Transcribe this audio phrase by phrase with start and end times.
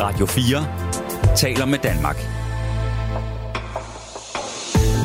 [0.00, 2.16] Radio 4 taler med Danmark.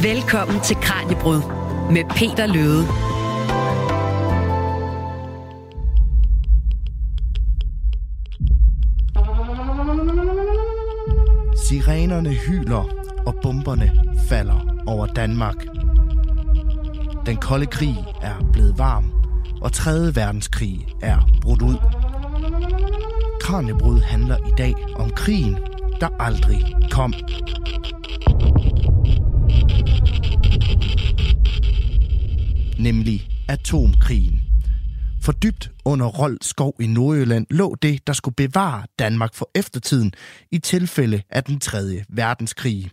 [0.03, 1.41] Velkommen til Kranjebrud
[1.91, 2.85] med Peter Løde.
[11.67, 12.89] Sirenerne hyler,
[13.25, 13.91] og bomberne
[14.29, 15.65] falder over Danmark.
[17.25, 19.11] Den kolde krig er blevet varm,
[19.61, 19.91] og 3.
[20.15, 22.00] verdenskrig er brudt ud.
[23.41, 25.57] Kranjebrud handler i dag om krigen,
[26.01, 27.13] der aldrig kom.
[32.79, 34.39] Nemlig atomkrigen.
[35.21, 40.13] For dybt under Rold skov i Nordjylland lå det, der skulle bevare Danmark for eftertiden
[40.51, 42.03] i tilfælde af den 3.
[42.09, 42.91] verdenskrig.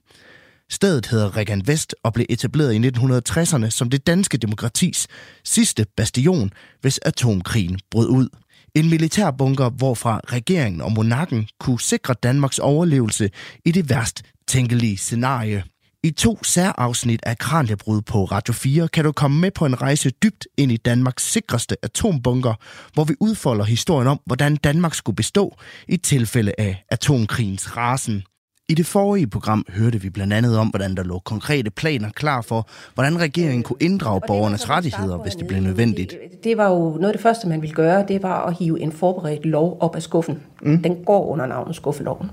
[0.70, 5.06] Stedet hedder Regan Vest og blev etableret i 1960'erne som det danske demokratis
[5.44, 8.28] sidste bastion, hvis atomkrigen brød ud.
[8.74, 13.30] En militærbunker, hvorfra regeringen og monarken kunne sikre Danmarks overlevelse
[13.64, 15.64] i det værst tænkelige scenarie.
[16.02, 20.10] I to særafsnit af Kranjebrud på Radio 4 kan du komme med på en rejse
[20.10, 22.54] dybt ind i Danmarks sikreste atombunker,
[22.94, 25.56] hvor vi udfolder historien om, hvordan Danmark skulle bestå
[25.88, 28.22] i tilfælde af atomkrigens rasen.
[28.70, 32.42] I det forrige program hørte vi blandt andet om, hvordan der lå konkrete planer klar
[32.42, 36.14] for, hvordan regeringen kunne inddrage borgernes rettigheder, hvis det blev nødvendigt.
[36.44, 38.92] Det var jo noget af det første, man ville gøre, det var at hive en
[38.92, 40.42] forberedt lov op af skuffen.
[40.62, 40.82] Mm.
[40.82, 42.30] Den går under navnet skuffeloven.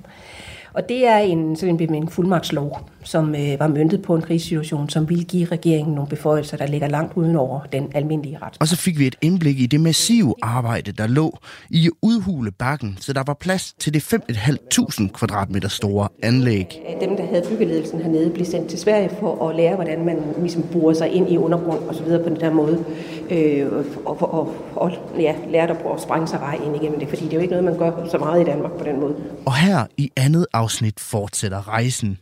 [0.75, 5.09] Og det er en, sådan en, fuldmagtslov, som øh, var myndet på en krigssituation, som
[5.09, 8.53] ville give regeringen nogle beføjelser, der ligger langt uden over den almindelige ret.
[8.59, 11.37] Og så fik vi et indblik i det massive arbejde, der lå
[11.69, 16.81] i udhule bakken, så der var plads til det 5.500 kvadratmeter store anlæg.
[17.01, 20.63] Dem, der havde byggeledelsen hernede, blev sendt til Sverige for at lære, hvordan man ligesom
[20.71, 22.85] borer sig ind i undergrund og så videre på den der måde.
[23.29, 23.71] Øh,
[24.05, 27.37] og, og, og ja, lærte at sprænge sig vej ind igennem det, fordi det er
[27.37, 29.15] jo ikke noget, man gør så meget i Danmark på den måde.
[29.45, 32.17] Og her i andet afsnit fortsætter rejsen.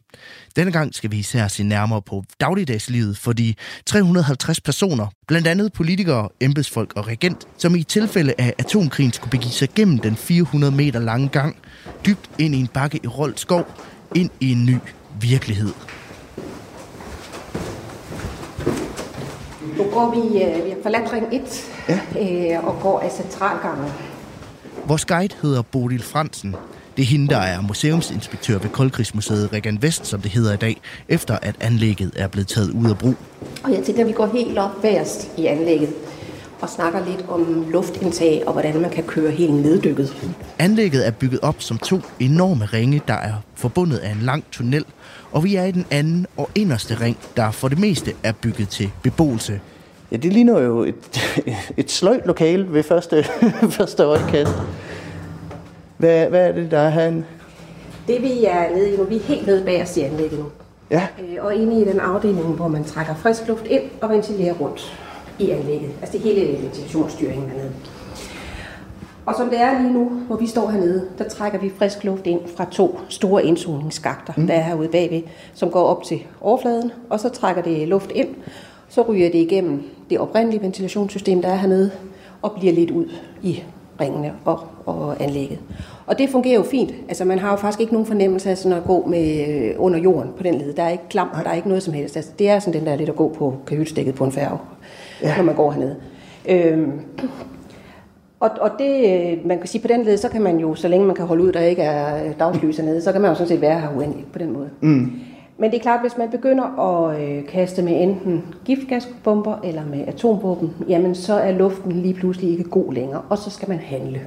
[0.56, 3.54] Denne gang skal vi især se nærmere på dagligdagslivet for de
[3.86, 9.52] 350 personer, blandt andet politikere, embedsfolk og regent, som i tilfælde af atomkrigen skulle begive
[9.52, 11.58] sig gennem den 400 meter lange gang,
[12.06, 13.68] dybt ind i en bakke i Rold Skov,
[14.16, 14.78] ind i en ny
[15.22, 15.74] virkelighed.
[19.78, 21.42] Nu går vi, øh, vi har forladt ring 1
[21.90, 22.00] ja.
[22.56, 23.86] øh, og går af centralgangen.
[24.86, 26.56] Vores guide hedder Bodil Fransen.
[26.98, 30.82] Det er hende, der er museumsinspektør ved Koldkrigsmuseet Regan Vest, som det hedder i dag,
[31.10, 33.16] efter at anlægget er blevet taget ud af brug.
[33.64, 35.90] Og jeg tænker, at vi går helt op bagerst i anlægget
[36.62, 40.16] og snakker lidt om luftindtag og hvordan man kan køre helt neddykket.
[40.60, 44.86] Anlægget er bygget op som to enorme ringe, der er forbundet af en lang tunnel,
[45.34, 48.70] og vi er i den anden og inderste ring, der for det meste er bygget
[48.70, 49.62] til beboelse.
[50.12, 50.96] Ja, det ligner jo et,
[51.78, 53.24] et sløjt lokale ved første,
[53.78, 54.54] første øjekast.
[55.98, 57.24] Hvad, hvad er det, der er herinde?
[58.08, 60.46] Det vi er nede i nu, vi er helt nede bagerst i anlægget nu.
[60.92, 61.08] Ja.
[61.20, 65.00] Øh, og inde i den afdeling, hvor man trækker frisk luft ind og ventilerer rundt
[65.40, 65.92] i anlægget.
[66.02, 67.72] Altså det hele ventilationsstyringen hernede.
[69.26, 72.28] Og som det er lige nu, hvor vi står hernede, der trækker vi frisk luft
[72.28, 74.48] ind fra to store indsugningsskakter, mm.
[74.48, 75.22] der er herude bagved,
[75.54, 78.28] som går op til overfladen, og så trækker det luft ind,
[78.90, 81.92] så ryger det igennem det oprindelige ventilationssystem, der er hernede,
[82.42, 83.06] og bliver lidt ud
[83.42, 83.64] i
[84.02, 85.60] ringene og, og anlægget.
[86.06, 86.94] Og det fungerer jo fint.
[87.08, 90.00] Altså man har jo faktisk ikke nogen fornemmelse af sådan at gå med øh, under
[90.00, 90.74] jorden på den led.
[90.74, 92.16] Der er ikke klam, der er ikke noget som helst.
[92.16, 94.58] Altså, det er sådan den der lidt at gå på kahylstikket på en færge,
[95.22, 95.38] ja.
[95.38, 95.96] når man går hernede.
[96.46, 96.92] Øhm,
[98.44, 100.88] og, og det, øh, man kan sige på den led, så kan man jo, så
[100.88, 103.48] længe man kan holde ud, der ikke er dagslys hernede, så kan man jo sådan
[103.48, 104.70] set være her uendeligt på den måde.
[104.82, 105.12] Mm.
[105.58, 110.08] Men det er klart, hvis man begynder at øh, kaste med enten giftgasbomber eller med
[110.08, 114.22] atombomben, jamen så er luften lige pludselig ikke god længere, og så skal man handle.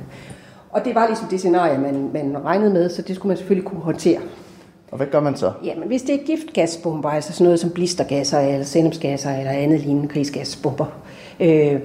[0.70, 3.68] Og det var ligesom det scenarie, man, man regnede med, så det skulle man selvfølgelig
[3.68, 4.18] kunne håndtere.
[4.90, 5.52] Og hvad gør man så?
[5.64, 10.08] Jamen, hvis det er giftgasbomber, altså sådan noget som blistergasser eller sennepsgasser eller andet lignende
[10.08, 10.86] krigsgasbomber,
[11.40, 11.80] øh,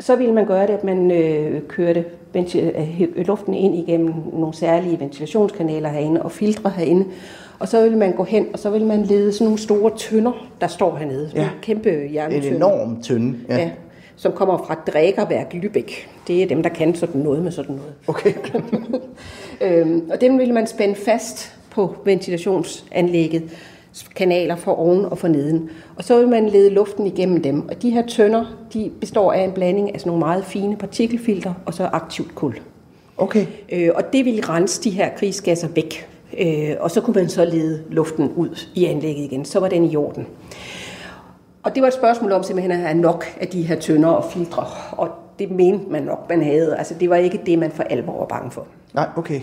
[0.00, 5.00] så ville man gøre det, at man øh, kørte ventil- luften ind igennem nogle særlige
[5.00, 7.04] ventilationskanaler herinde og filtre herinde,
[7.58, 10.46] og så vil man gå hen, og så vil man lede sådan nogle store tønder,
[10.60, 11.30] der står hernede.
[11.34, 11.42] Ja.
[11.42, 12.48] En kæmpe jerntønder.
[12.48, 13.38] En enorm tynde.
[13.48, 13.56] Ja.
[13.56, 13.70] ja.
[14.16, 16.08] Som kommer fra Drækerværk Lübeck.
[16.26, 17.92] Det er dem, der kan sådan noget med sådan noget.
[18.06, 18.32] Okay.
[19.60, 23.42] øhm, og dem vil man spænde fast på ventilationsanlægget
[24.16, 25.70] kanaler for oven og for neden.
[25.96, 27.68] Og så vil man lede luften igennem dem.
[27.68, 31.54] Og de her tønder, de består af en blanding af sådan nogle meget fine partikelfilter
[31.66, 32.60] og så aktivt kul.
[33.16, 33.46] Okay.
[33.72, 36.08] Øh, og det vil rense de her krigsgasser væk.
[36.38, 39.44] Øh, og så kunne man så lede luften ud i anlægget igen.
[39.44, 40.26] Så var den i orden.
[41.62, 44.24] Og det var et spørgsmål om simpelthen at have nok af de her tønder og
[44.32, 44.66] filtre.
[44.92, 45.08] Og
[45.38, 46.76] det mente man nok, man havde.
[46.76, 48.66] Altså det var ikke det, man for alvor var bange for.
[48.94, 49.40] Nej, okay.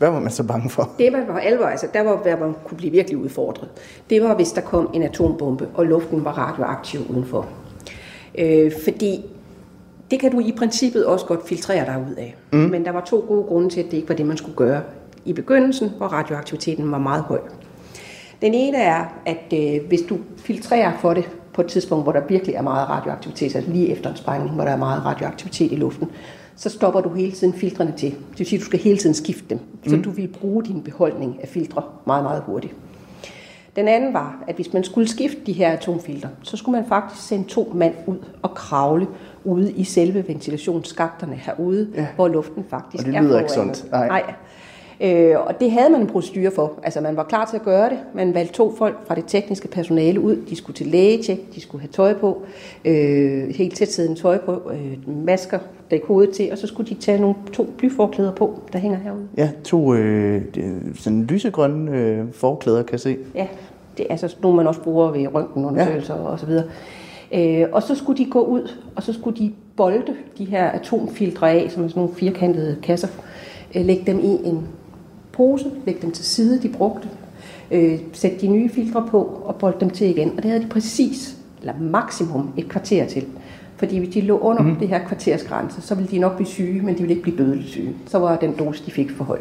[0.00, 0.90] Hvad var man så bange for?
[0.98, 3.68] Det var for alvor, altså der var, hvor man kunne blive virkelig udfordret.
[4.10, 7.48] Det var, hvis der kom en atombombe, og luften var radioaktiv udenfor.
[8.38, 9.24] Øh, fordi
[10.10, 12.36] det kan du i princippet også godt filtrere dig ud af.
[12.52, 12.58] Mm.
[12.58, 14.80] Men der var to gode grunde til, at det ikke var det, man skulle gøre
[15.24, 17.40] i begyndelsen, hvor radioaktiviteten var meget høj.
[18.42, 22.20] Den ene er, at øh, hvis du filtrerer for det på et tidspunkt, hvor der
[22.28, 25.76] virkelig er meget radioaktivitet, altså lige efter en sprængning, hvor der er meget radioaktivitet i
[25.76, 26.10] luften,
[26.60, 28.10] så stopper du hele tiden filtrene til.
[28.10, 30.02] Det vil sige, at du skal hele tiden skifte dem, så mm.
[30.02, 32.74] du vil bruge din beholdning af filtre meget, meget hurtigt.
[33.76, 37.28] Den anden var, at hvis man skulle skifte de her atomfilter, så skulle man faktisk
[37.28, 39.06] sende to mand ud og kravle
[39.44, 42.06] ude i selve ventilationsskakterne herude, ja.
[42.16, 43.76] hvor luften faktisk Og det er lyder ikke forurenet.
[43.76, 43.92] sundt.
[43.92, 44.08] Nej.
[44.08, 44.34] Nej.
[45.00, 46.72] Øh, og det havde man en procedure for.
[46.82, 47.98] Altså man var klar til at gøre det.
[48.14, 50.36] Man valgte to folk fra det tekniske personale ud.
[50.36, 52.42] De skulle til lægetjek, de skulle have tøj på,
[52.84, 55.58] øh, helt tætsiddende tøj på, øh, masker,
[55.90, 59.28] dække hovedet til, og så skulle de tage nogle to blyforklæder på, der hænger herude.
[59.36, 60.42] Ja, to øh,
[60.94, 63.16] sådan lysegrønne øh, forklæder, kan jeg se.
[63.34, 63.46] Ja,
[63.98, 66.20] det er altså nogle, man også bruger ved røntgenundersøgelser ja.
[66.20, 66.64] og så videre.
[67.34, 71.50] Øh, og så skulle de gå ud, og så skulle de bolde de her atomfiltre
[71.50, 73.08] af, som er sådan nogle firkantede kasser,
[73.74, 74.68] øh, lægge dem i en
[75.32, 77.08] pose, lægge dem til side, de brugte,
[77.70, 80.30] øh, sætte de nye filtre på og bolde dem til igen.
[80.36, 83.26] Og det havde de præcis, eller maksimum et kvarter til.
[83.80, 84.76] Fordi hvis de lå under mm.
[84.76, 87.68] det her kvartersgrænse, så ville de nok blive syge, men de ville ikke blive dødeligt
[87.68, 87.94] syge.
[88.06, 89.38] Så var den dosis, de fik for høj.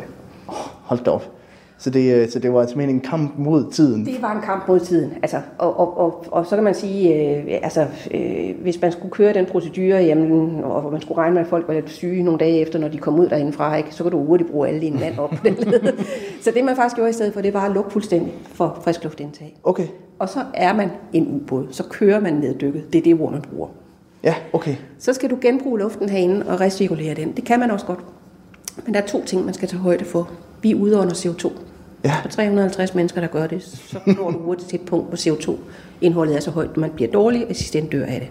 [0.84, 1.32] Hold da op.
[1.78, 4.06] Så det, øh, så det var simpelthen en kamp mod tiden.
[4.06, 5.12] Det var en kamp mod tiden.
[5.22, 9.12] Altså, og, og, og, og så kan man sige, øh, altså, øh, hvis man skulle
[9.12, 12.40] køre den procedure, jamen, og man skulle regne med, at folk var lidt syge nogle
[12.40, 15.00] dage efter, når de kom ud derindefra, ikke, så kan du hurtigt bruge alle dine
[15.00, 15.94] mand op på den led.
[16.42, 19.04] Så det man faktisk gjorde i stedet for, det var at lukke fuldstændig for frisk
[19.04, 19.58] luftindtag.
[19.64, 19.88] Okay.
[20.20, 22.94] Og så er man en ubåd, så kører man neddykket.
[22.94, 23.68] Det er det ord, man bruger.
[24.24, 24.76] Ja, okay.
[25.00, 27.32] Så skal du genbruge luften herinde og recirkulere den.
[27.32, 28.00] Det kan man også godt.
[28.86, 30.32] Men der er to ting, man skal tage højde for.
[30.62, 31.52] Vi udånder CO2.
[32.04, 32.16] Ja.
[32.22, 36.36] For 350 mennesker, der gør det, så når du hurtigt til et punkt, hvor CO2-indholdet
[36.36, 38.30] er så højt, at man bliver dårlig, og sidst dør af det.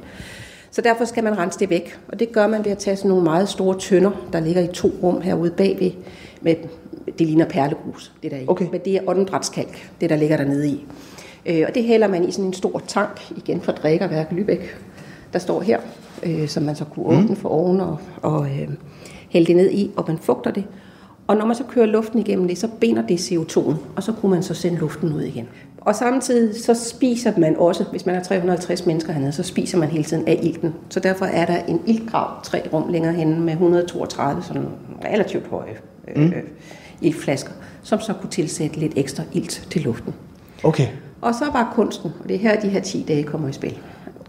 [0.70, 3.08] Så derfor skal man rense det væk, og det gør man ved at tage sådan
[3.08, 5.90] nogle meget store tønder, der ligger i to rum herude bagved,
[6.40, 6.54] med,
[7.18, 8.44] det ligner perlegrus, det der i.
[8.46, 8.66] Okay.
[8.72, 10.86] Men det er åndedrætskalk, det der ligger dernede i.
[11.46, 14.62] Øh, og det hælder man i sådan en stor tank, igen fra drikkerværk Lübeck,
[15.32, 15.78] der står her,
[16.22, 18.68] øh, som man så kunne åbne for oven og, og øh,
[19.28, 20.64] hælde det ned i, og man fugter det.
[21.26, 24.30] Og når man så kører luften igennem det, så binder det CO2'en, og så kunne
[24.30, 25.48] man så sende luften ud igen.
[25.80, 29.88] Og samtidig så spiser man også, hvis man er 350 mennesker hernede, så spiser man
[29.88, 30.74] hele tiden af ilten.
[30.88, 34.66] Så derfor er der en iltgrav tre rum længere henne med 132 sådan
[35.04, 35.76] relativt høje
[36.08, 36.32] øh, mm.
[37.00, 37.52] iltflasker,
[37.82, 40.14] som så kunne tilsætte lidt ekstra ilt til luften.
[40.64, 40.86] Okay.
[41.20, 43.78] Og så var kunsten, og det er her, de her 10 dage kommer i spil.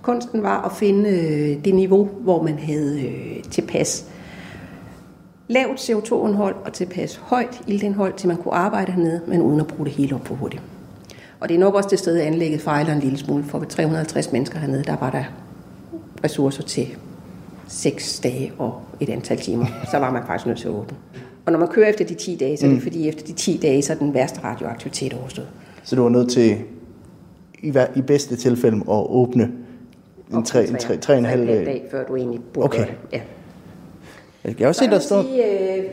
[0.09, 4.05] Kunsten var at finde øh, det niveau, hvor man havde øh, tilpas
[5.47, 9.85] lavt CO2-indhold og tilpas højt iltindhold, til man kunne arbejde hernede, men uden at bruge
[9.85, 10.61] det hele op for hurtigt.
[11.39, 13.67] Og det er nok også det sted, at anlægget fejler en lille smule, for ved
[13.67, 15.23] 350 mennesker hernede, der var der
[16.23, 16.87] ressourcer til
[17.67, 19.65] 6 dage og et antal timer.
[19.91, 20.97] Så var man faktisk nødt til at åbne.
[21.45, 23.59] Og når man kører efter de 10 dage, så er det fordi efter de 10
[23.61, 25.47] dage, så er den værste radioaktivitet overstået.
[25.83, 26.57] Så du var nødt til,
[27.61, 29.51] i, i bedste tilfælde, at åbne
[30.33, 31.83] en tre, en tre, tre, en halv dag, dag.
[31.91, 32.79] før du egentlig burde Okay.
[32.85, 32.93] det.
[33.13, 33.19] Ja.
[34.45, 35.45] Jeg kan også se, Så der vil står, sige,
[35.77, 35.83] øh,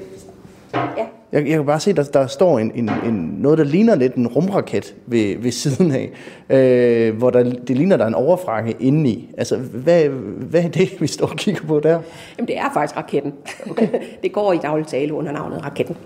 [0.74, 3.94] ja, jeg, jeg kan bare se, der, der står en, en, en, noget, der ligner
[3.94, 6.10] lidt en rumraket ved, ved siden af,
[6.56, 9.34] øh, hvor der, det ligner, der er en overfrakke indeni.
[9.38, 12.00] Altså, hvad, hvad er det, vi står og kigger på der?
[12.38, 13.34] Jamen, det er faktisk raketten.
[13.70, 13.88] Okay.
[14.22, 15.96] det går i daglig tale under navnet raketten.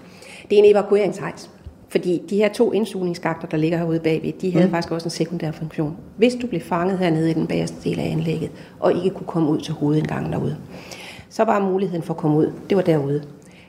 [0.51, 1.51] Det er en evakueringshejs.
[1.91, 4.73] Fordi de her to indsugningsskakter, der ligger herude bagved, de havde mm.
[4.73, 5.97] faktisk også en sekundær funktion.
[6.17, 9.49] Hvis du blev fanget hernede i den bagerste del af anlægget, og ikke kunne komme
[9.49, 10.57] ud til hovedindgangen derude,
[11.31, 13.23] så var muligheden for at komme ud, det var derude.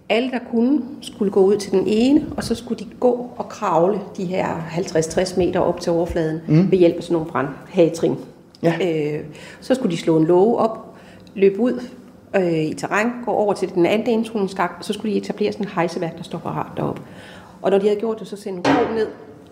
[0.10, 3.50] Alle, der kunne, skulle gå ud til den ene, og så skulle de gå og
[3.50, 6.72] kravle de her 50-60 meter op til overfladen mm.
[6.72, 8.16] ved hjælp af sådan nogle brandhagetrin.
[8.64, 8.74] Ja.
[8.82, 9.24] Øh,
[9.62, 10.96] så skulle de slå en låge op,
[11.36, 11.82] løbe ud
[12.36, 15.66] øh, i terræn, gå over til den anden indsugningsskagt, og så skulle de etablere sådan
[15.66, 17.02] en hejseværk, der står parat deroppe.
[17.62, 19.08] Og når de havde gjort det, så sendte en ned.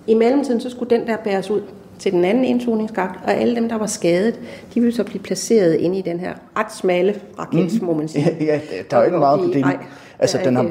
[0.08, 1.62] I mellemtiden, så skulle den der bæres ud
[2.00, 4.40] til den anden indsugningsskagt, og alle dem, der var skadet,
[4.74, 7.88] de ville så blive placeret inde i den her ret smalle raket, mm.
[7.88, 8.38] må man sige.
[8.40, 8.60] Ja, ja
[8.92, 9.62] der er jo ikke meget på det.
[9.62, 9.78] Nej,
[10.20, 10.70] Altså, den har,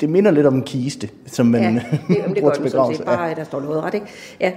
[0.00, 1.68] det minder lidt om en kiste, som man Ja,
[2.14, 2.96] det, det bruger til begravelse.
[2.96, 4.06] set bare, der står noget ret, ikke?
[4.40, 4.52] Ja.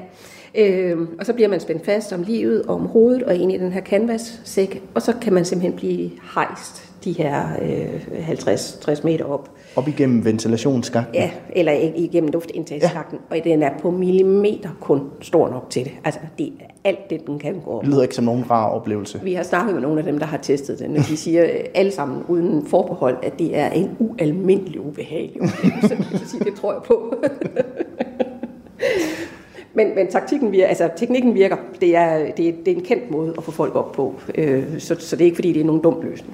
[0.56, 3.58] Øh, og så bliver man spændt fast om livet og om hovedet og ind i
[3.58, 9.26] den her canvas-sæk, og så kan man simpelthen blive hejst de her øh, 50-60 meter
[9.26, 9.50] op.
[9.78, 11.16] Op igennem ventilationsskakten?
[11.16, 13.38] Ja, eller igennem luftindtagsskakten, ja.
[13.38, 15.92] og den er på millimeter kun stor nok til det.
[16.04, 19.20] Altså, det er alt det, den kan gå Det lyder ikke som nogen rar oplevelse.
[19.24, 21.60] Vi har snakket med nogle af dem, der har testet den, og de siger øh,
[21.76, 26.40] alle sammen uden forbehold, at det er en ualmindelig ubehagelig oplevelse.
[26.44, 27.14] det tror jeg på.
[29.74, 31.56] Men, men taktikken virker, altså teknikken virker.
[31.82, 34.16] Det er, det, er, det er en kendt måde at få folk op på.
[34.36, 36.34] Øh, så, så det er ikke fordi, det er nogen dum løsning.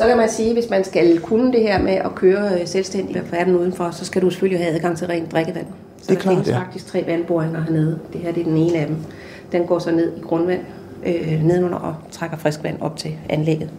[0.00, 3.24] Så kan man sige, hvis man skal kunne det her med at køre øh, selvstændigt
[3.24, 5.66] på verden udenfor, så skal du selvfølgelig have adgang til rent drikkevand.
[5.66, 6.58] Så det er der klart, findes ja.
[6.58, 7.98] faktisk tre vandboringer hernede.
[8.12, 8.96] Det her det er den ene af dem.
[9.52, 10.60] Den går så ned i grundvand
[11.06, 13.70] øh, nedenunder og trækker frisk vand op til anlægget.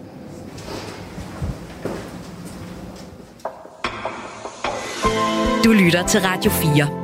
[5.63, 7.00] Du lytter til Radio 4.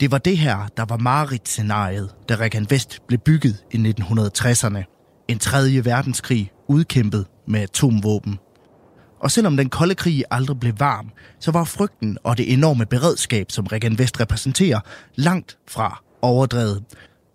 [0.00, 5.24] Det var det her, der var Marit-scenariet, da Rekan Vest blev bygget i 1960'erne.
[5.28, 8.38] En tredje verdenskrig udkæmpet med atomvåben.
[9.20, 13.50] Og selvom den kolde krig aldrig blev varm, så var frygten og det enorme beredskab,
[13.50, 14.80] som Regan Vest repræsenterer,
[15.14, 16.84] langt fra overdrevet.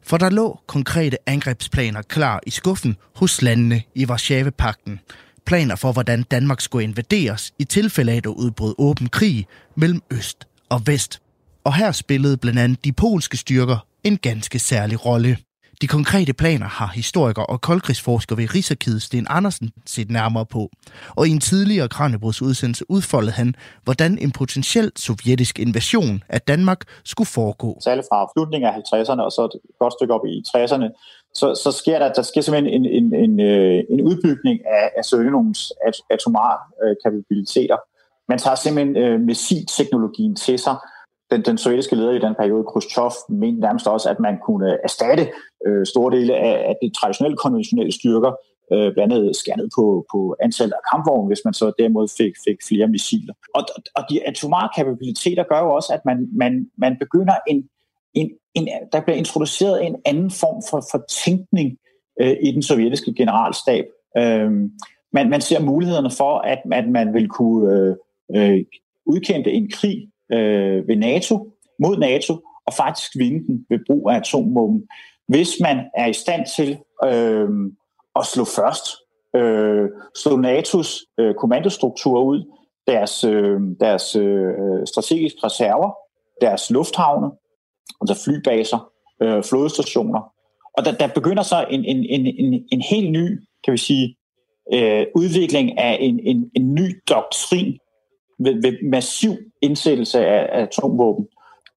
[0.04, 5.00] For der lå konkrete angrebsplaner klar i skuffen hos landene i Varsjavepakten.
[5.46, 10.02] Planer for, hvordan Danmark skulle invaderes i tilfælde af, at der udbrød åben krig mellem
[10.12, 11.22] øst og vest
[11.66, 15.38] og her spillede blandt andet de polske styrker en ganske særlig rolle.
[15.82, 20.70] De konkrete planer har historiker og koldkrigsforsker ved Rigsarkivet Sten Andersen set nærmere på,
[21.16, 27.28] og i en tidligere Kranjebrudsudsendelse udfoldede han, hvordan en potentiel sovjetisk invasion af Danmark skulle
[27.28, 27.78] foregå.
[27.84, 30.88] Særligt fra slutningen af 50'erne og så et godt stykke op i 60'erne,
[31.36, 35.06] så, så sker der, der sker simpelthen en, en, en, øh, en udbygning af, af
[35.06, 35.74] Sovjetunionens
[36.10, 37.78] atomare øh, kapabiliteter.
[38.30, 40.76] Man tager simpelthen øh, missilteknologien til sig,
[41.36, 44.78] den, den sovjetiske leder i den periode, Khrushchev, mente nærmest også, at man kunne øh,
[44.84, 45.28] erstatte
[45.68, 48.32] øh, store dele af, af de traditionelle konventionelle styrker,
[48.74, 52.58] øh, blandt andet skærnet på, på antallet af kampvogne, hvis man så derimod fik, fik
[52.68, 53.34] flere missiler.
[53.56, 53.62] Og,
[53.96, 57.70] og de atomare kapabiliteter gør jo også, at man, man, man begynder en,
[58.14, 61.78] en, en, der bliver introduceret en anden form for, for tænkning
[62.22, 63.86] øh, i den sovjetiske generalstab.
[64.18, 64.52] Øh,
[65.14, 67.96] man, man ser mulighederne for, at, at man vil kunne øh,
[68.36, 68.66] øh,
[69.06, 72.34] udkæmpe en krig øh, ved NATO, mod NATO,
[72.68, 74.88] og faktisk vinde den ved brug af atomvåben.
[75.28, 77.50] Hvis man er i stand til øh,
[78.16, 78.86] at slå først,
[79.36, 82.44] øh, slå NATO's øh, kommandostruktur ud,
[82.88, 85.92] deres, øh, deres øh, strategiske reserver,
[86.42, 87.32] deres lufthavne,
[88.02, 88.92] altså flybaser,
[89.22, 90.22] øh, flådestationer.
[90.78, 94.18] Og der, der begynder så en, en, en, en, en helt ny, kan vi sige,
[94.74, 97.80] øh, udvikling af en, en, en ny doktrin
[98.38, 101.28] ved, ved massiv indsættelse af, af atomvåben.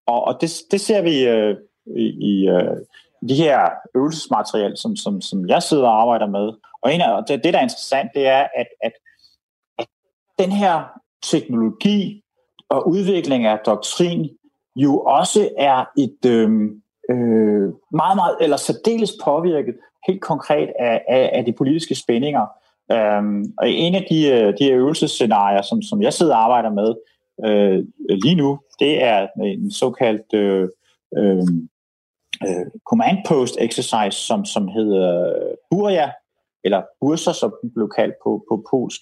[0.07, 1.57] Og, og det, det ser vi øh,
[1.97, 2.77] i, i øh,
[3.29, 6.53] de her øvelsesmateriel, som, som, som jeg sidder og arbejder med.
[6.83, 8.93] Og en af, det, det, der er interessant, det er, at, at,
[9.79, 9.87] at
[10.39, 10.85] den her
[11.23, 12.23] teknologi
[12.69, 14.31] og udvikling af doktrin
[14.77, 16.51] jo også er et øh,
[17.11, 19.75] øh, meget, meget, eller særdeles påvirket
[20.07, 22.47] helt konkret af, af, af de politiske spændinger.
[22.93, 26.95] Øhm, og en af de, øh, de øvelsesscenarier, som, som jeg sidder og arbejder med
[27.47, 27.85] øh,
[28.23, 30.69] lige nu, det er en såkaldt øh,
[31.19, 31.47] øh,
[32.47, 35.33] øh, command post exercise, som, som hedder
[35.71, 36.11] Buria,
[36.65, 39.01] eller Bursa, som den blev kaldt på, på polsk,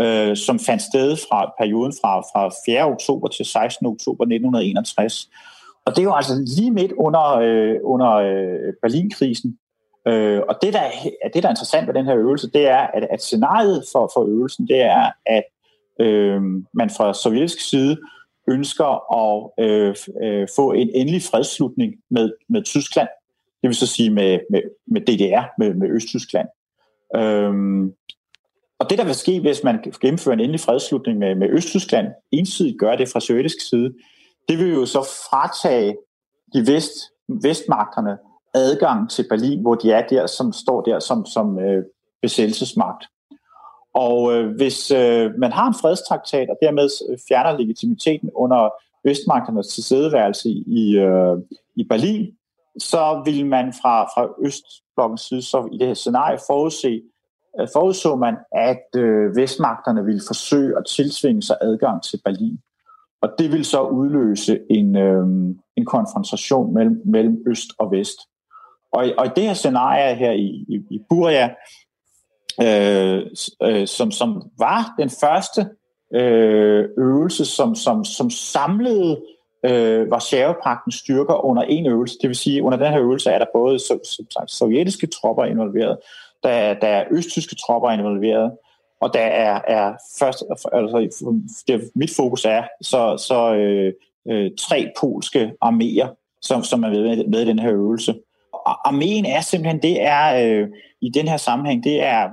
[0.00, 2.84] øh, som fandt sted fra perioden fra, fra 4.
[2.84, 3.86] oktober til 16.
[3.86, 5.28] oktober 1961.
[5.84, 9.58] Og det er jo altså lige midt under, øh, under øh, Berlinkrisen,
[10.08, 10.82] Øh, og det der,
[11.34, 14.24] det, der er interessant ved den her øvelse, det er, at, at scenariet for, for
[14.24, 15.44] øvelsen, det er, at
[16.00, 16.42] øh,
[16.74, 17.96] man fra sovjetisk side
[18.48, 23.08] ønsker at øh, øh, få en endelig fredsslutning med, med Tyskland,
[23.62, 26.48] det vil så sige med, med, med DDR, med, med Østtyskland.
[27.16, 27.92] Øhm,
[28.78, 32.78] og det, der vil ske, hvis man gennemfører en endelig fredsslutning med, med Østtyskland, ensidigt
[32.78, 33.94] gør det fra sovjetisk side,
[34.48, 35.96] det vil jo så fratage
[36.54, 36.92] de vest,
[37.28, 38.18] vestmagterne
[38.56, 41.84] adgang til Berlin, hvor de er der, som står der som, som øh,
[42.22, 43.04] besættelsesmagt.
[43.94, 48.70] Og øh, hvis øh, man har en fredstraktat og dermed øh, fjerner legitimiteten under
[49.04, 51.36] Østmagternes tilstedeværelse i, øh,
[51.76, 52.26] i Berlin,
[52.78, 57.02] så vil man fra, fra Østblokkens side, så i det her scenarie forudse,
[57.60, 62.58] øh, forudså man, at øh, Vestmagterne ville forsøge at tilsvinge sig adgang til Berlin.
[63.22, 65.26] Og det vil så udløse en, øh,
[65.76, 68.18] en konfrontation mellem, mellem Øst og Vest.
[68.96, 71.54] Og, og i det her scenarie her i, i, i Buria,
[72.62, 73.26] øh,
[73.62, 75.66] øh, som, som var den første
[76.14, 79.20] øh, øvelse, som, som, som samlede
[79.64, 82.18] øh, Varsjavepagtens styrker under en øvelse.
[82.22, 84.00] Det vil sige, under den her øvelse er der både som
[84.30, 85.98] sagt, sovjetiske tropper involveret,
[86.42, 88.52] der, der er østtyske tropper involveret,
[89.00, 91.24] og der er, er først, altså
[91.68, 93.92] det, mit fokus er, så, så øh,
[94.28, 98.14] øh, tre polske arméer, som, som er med, med i den her øvelse.
[98.66, 100.68] Og arméen er simpelthen, det er øh,
[101.02, 102.28] i den her sammenhæng, det er,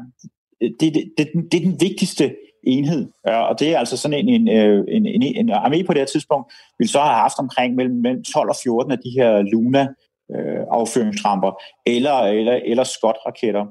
[0.63, 3.12] øh, det, det, det, det er den vigtigste enhed.
[3.28, 6.02] Øh, og det er altså sådan en, en, øh, en, en, en armé på det
[6.02, 9.42] her tidspunkt, vil så have haft omkring mellem, mellem 12 og 14 af de her
[9.42, 9.88] Luna
[10.36, 11.52] øh, affyringsramper,
[11.86, 13.66] eller, eller, eller Scott-raketter.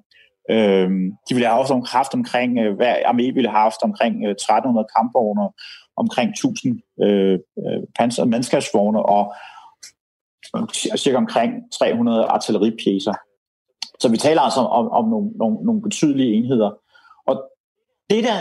[0.51, 4.31] Øhm, de ville have haft, haft omkring, øh, hver armé ville have haft omkring øh,
[4.31, 5.49] 1300 kampvogne,
[5.97, 9.35] omkring 1000 øh, øh, panser, mandskabsvogne og
[10.97, 13.15] cirka omkring 300 artilleripjæser.
[14.01, 16.71] Så vi taler altså om, om nogle, nogle, nogle betydelige enheder.
[17.27, 17.43] Og
[18.11, 18.35] det, der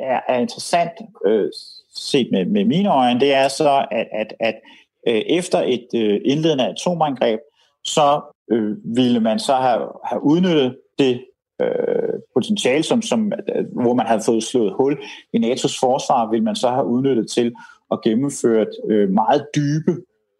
[0.00, 0.90] er, er interessant
[1.26, 1.50] øh,
[1.94, 4.54] set med, med mine øjne, det er så, at, at, at
[5.08, 7.40] øh, efter et øh, indledende atomangreb,
[7.84, 8.20] så
[8.50, 11.24] øh, ville man så have, have udnyttet det
[11.62, 14.98] øh, potentiale, som, som, øh, hvor man havde fået slået hul
[15.32, 17.54] i NATO's forsvar, ville man så have udnyttet til
[17.92, 19.92] at gennemføre øh, meget dybe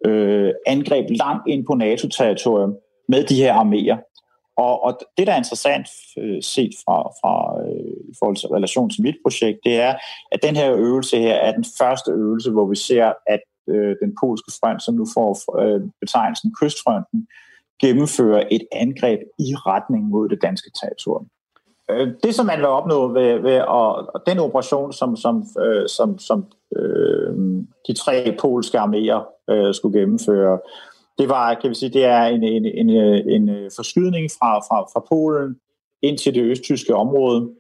[0.05, 2.77] øh, angreb langt ind på NATO-territorium
[3.09, 4.11] med de her arméer.
[4.57, 8.91] Og, og det, der er interessant øh, set fra, fra øh, i forhold til relation
[8.91, 9.95] til mit projekt, det er,
[10.33, 14.17] at den her øvelse her er den første øvelse, hvor vi ser, at øh, den
[14.21, 17.29] polske front, som nu får øh, betegnelsen kystfronten,
[17.81, 21.29] gennemfører et angreb i retning mod det danske territorium.
[21.91, 26.19] Øh, det, som man vil opnå ved, ved og den operation, som, som, øh, som,
[26.19, 27.37] som øh,
[27.89, 30.59] de tre polske arméer øh, skulle gennemføre,
[31.19, 32.91] det var, kan vi sige, det er en, en, en,
[33.29, 35.57] en øh, forskydning fra, fra, fra Polen
[36.03, 37.51] ind til det østtyske område.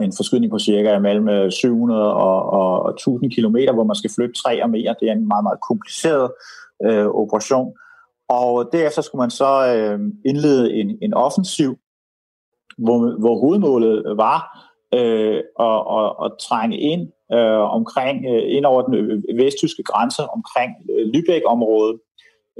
[0.00, 4.10] En forskydning på cirka mellem øh, 700 og, og, og 1000 km, hvor man skal
[4.16, 4.94] flytte tre arméer.
[5.00, 6.30] Det er en meget, meget kompliceret
[6.84, 7.74] øh, operation.
[8.28, 11.78] Og derefter skulle man så øh, indlede en, en offensiv,
[12.84, 14.40] hvor, hvor hovedmålet var
[14.94, 20.70] øh, at, at, at trænge ind øh, omkring øh, ind over den vesttyske grænse omkring
[20.90, 21.96] øh, Lübeck-området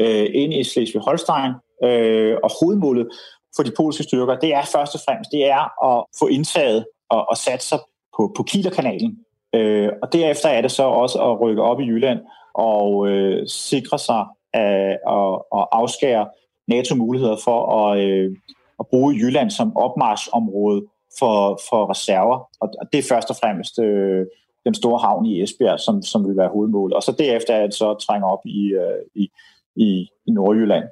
[0.00, 1.52] øh, ind i Slesvig-Holstein.
[1.84, 3.08] Øh, og hovedmålet
[3.56, 7.28] for de polske styrker, det er først og fremmest det er at få indtaget og,
[7.30, 7.78] og sat sig
[8.16, 9.18] på, på Kielerkanalen.
[9.54, 12.20] Øh, og derefter er det så også at rykke op i Jylland
[12.54, 16.28] og øh, sikre sig at, at, at afskære
[16.68, 18.36] NATO-muligheder for at, øh,
[18.80, 20.82] at bruge Jylland som opmarschområde
[21.18, 22.48] for, for reserver.
[22.60, 24.26] Og det er først og fremmest øh,
[24.64, 26.96] den store havn i Esbjerg, som, som vil være hovedmålet.
[26.96, 29.30] Og så derefter er det så at trænge op i, øh, i,
[29.76, 30.84] i, i Nordjylland.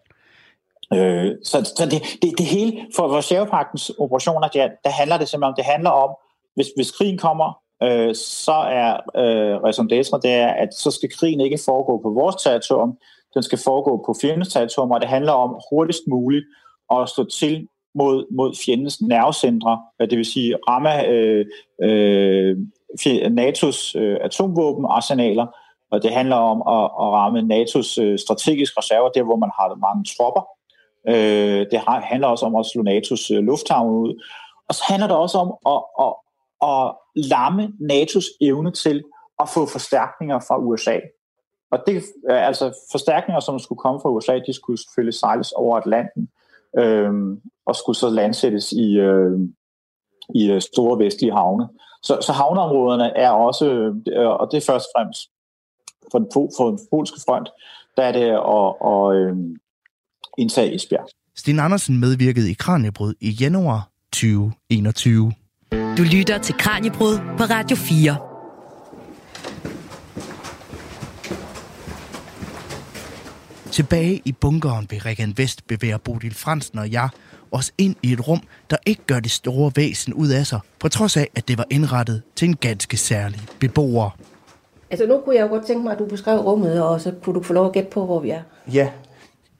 [0.95, 5.53] Øh, så så det, det, det hele, for reservepaktens operationer, der, der handler det simpelthen
[5.53, 6.11] om, det handler om,
[6.55, 11.11] hvis, hvis krigen kommer, øh, så er øh, raison d'etre, det er, at så skal
[11.19, 12.99] krigen ikke foregå på vores territorium,
[13.35, 16.45] den skal foregå på fjendens territorium, og det handler om hurtigst muligt
[16.91, 21.47] at stå til mod, mod fjendens nervecentre, det vil sige ramme øh,
[21.83, 22.57] øh,
[23.39, 25.47] NATO's øh, atomvåbenarsenaler,
[25.91, 29.75] og det handler om at, at ramme NATO's øh, strategiske reserver, der hvor man har
[29.75, 30.43] mange tropper.
[31.09, 34.25] Øh, det handler også om at slå NATO's øh, lufthavn ud.
[34.69, 36.13] Og så handler det også om at, at,
[36.71, 39.05] at lamme NATO's evne til
[39.41, 40.99] at få forstærkninger fra USA.
[41.71, 45.77] Og det er altså forstærkninger, som skulle komme fra USA, de skulle selvfølgelig sejles over
[45.77, 46.29] Atlanten,
[46.79, 47.13] øh,
[47.67, 49.41] og skulle så landsættes i, øh,
[50.35, 51.69] i øh, store vestlige havne.
[52.03, 53.67] Så, så havneområderne er også,
[54.13, 55.31] øh, og det er først og fremmest
[56.11, 57.49] for den, for den polske front,
[57.97, 59.37] der er det at, at, at øh,
[60.39, 61.09] indtage Esbjerg.
[61.37, 65.33] Sten Andersen medvirkede i Kranjebrud i januar 2021.
[65.73, 68.28] Du lytter til Kranjebrud på Radio 4.
[73.83, 77.09] Tilbage i bunkeren ved Regan Vest bevæger Bodil Fransen og jeg
[77.53, 80.89] os ind i et rum, der ikke gør det store væsen ud af sig, på
[80.89, 84.11] trods af, at det var indrettet til en ganske særlig beboer.
[84.91, 87.35] Altså nu kunne jeg jo godt tænke mig, at du beskrev rummet, og så kunne
[87.35, 88.41] du få lov at gætte på, hvor vi er.
[88.73, 88.89] Ja,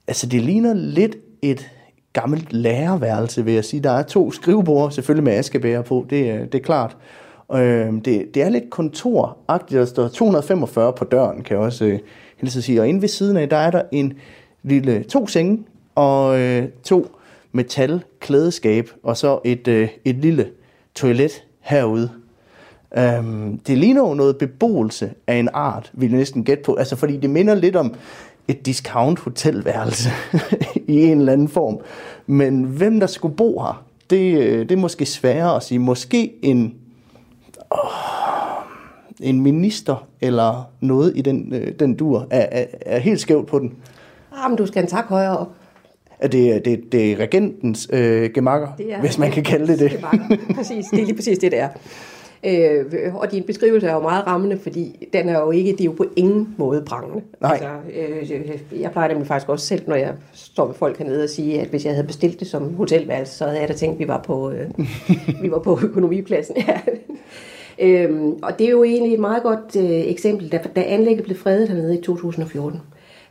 [0.07, 1.69] altså det ligner lidt et
[2.13, 3.83] gammelt lærerværelse, vil jeg sige.
[3.83, 6.97] Der er to skrivebord, selvfølgelig med askebæger på, det, er- det er klart.
[7.53, 7.59] Øh,
[8.05, 11.99] det, det er lidt kontoragtigt, der står 245 på døren, kan jeg også øh,
[12.39, 12.81] hilse at sige.
[12.81, 14.13] Og inde ved siden af, der er der en
[14.63, 15.63] lille to senge
[15.95, 17.07] og øh, to
[17.51, 20.47] metal klædeskab, og så et, øh, et lille
[20.95, 22.09] toilet herude.
[22.97, 26.75] Øhm, det ligner jo noget beboelse af en art, vil jeg næsten gætte på.
[26.75, 27.93] Altså, fordi det minder lidt om
[28.47, 30.09] et discount hotelværelse
[30.87, 31.79] i en eller anden form.
[32.27, 35.79] Men hvem der skulle bo her, det, øh, det er måske sværere at sige.
[35.79, 36.75] Måske en,
[39.21, 43.59] en minister eller noget i den, øh, den dur er, er, er helt skævt på
[43.59, 43.73] den.
[44.35, 45.51] Ah, men du skal en tak højere op.
[46.19, 49.91] At det, det, det er regentens øh, gemakker, hvis man kan kalde det det.
[49.91, 50.37] gemakker.
[50.55, 51.69] Præcis, det er lige præcis det, det er.
[52.43, 55.85] Øh, og din beskrivelse er jo meget rammende, fordi den er jo ikke, det er
[55.85, 57.23] jo på ingen måde prangende.
[57.41, 57.51] Nej.
[57.51, 57.69] Altså,
[58.71, 61.61] øh, jeg plejer nemlig faktisk også selv, når jeg står med folk hernede og sige,
[61.61, 64.07] at hvis jeg havde bestilt det som hotelværelse, så havde jeg da tænkt, at vi
[64.07, 64.69] var på, øh,
[65.41, 66.55] vi var på økonomipladsen.
[66.67, 66.79] Ja.
[67.81, 71.37] Øhm, og det er jo egentlig et meget godt øh, eksempel, da, da anlægget blev
[71.37, 72.81] fredet hernede i 2014.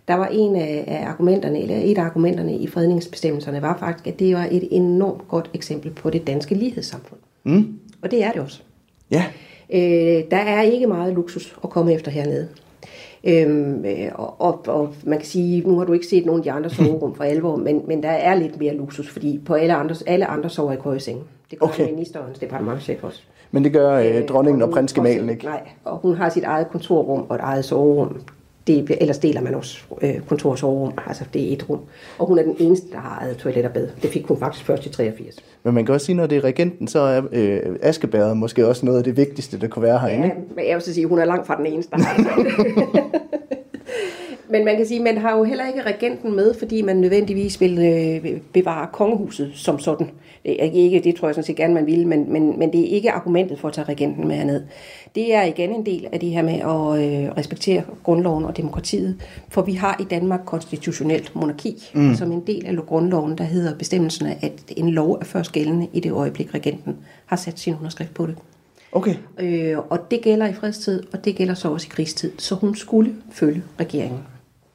[0.09, 4.19] Der var en af, af argumenterne, eller et af argumenterne i fredningsbestemmelserne, var faktisk, at
[4.19, 7.21] det var et enormt godt eksempel på det danske lighedssamfund.
[7.45, 7.79] Mm.
[8.03, 8.63] Og det er det også.
[9.11, 9.25] Ja,
[9.71, 12.49] Øh, der er ikke meget luksus at komme efter hernede.
[13.25, 16.45] Øhm, øh, og, og, og man kan sige, nu har du ikke set nogen af
[16.45, 19.75] de andre soverum for alvor, men, men der er lidt mere luksus, fordi på alle
[19.75, 21.23] andre, alle andre sover i køjesenge.
[21.51, 21.91] Det gør okay.
[21.91, 23.23] ministerens departementchef også.
[23.51, 25.45] Men det gør øh, dronningen og hun prins får Gemalen sit- ikke.
[25.45, 28.21] Nej, og hun har sit eget kontorrum og et eget soverum.
[28.67, 31.81] Det, ellers deler man også øh, kontor og soverum, altså det er et rum.
[32.19, 33.89] Og hun er den eneste, der har eget toilet og bad.
[34.03, 35.37] Det fik hun faktisk først i 83.
[35.65, 38.87] Men man kan også sige, når det er regenten, så er øh, askebæret måske også
[38.87, 40.27] noget af det vigtigste, der kunne være herinde.
[40.27, 43.58] Ja, men jeg vil så sige, hun er langt fra den eneste, der har det.
[44.51, 47.79] Men man kan sige, man har jo heller ikke regenten med, fordi man nødvendigvis vil
[47.79, 50.11] øh, bevare kongehuset som sådan.
[50.45, 52.81] Det, er ikke, det tror jeg sådan set gerne, man vil, men, men, men det
[52.81, 54.63] er ikke argumentet for at tage regenten med herned.
[55.15, 59.17] Det er igen en del af det her med at øh, respektere grundloven og demokratiet,
[59.49, 62.15] for vi har i Danmark konstitutionelt monarki, mm.
[62.15, 65.89] som en del af grundloven, der hedder bestemmelsen af, at en lov er først gældende
[65.93, 68.35] i det øjeblik, regenten har sat sin underskrift på det.
[68.93, 72.33] Okay, Øh, og det gælder i fredstid, og det gælder så også i krigstid.
[72.39, 74.19] Så hun skulle følge regeringen.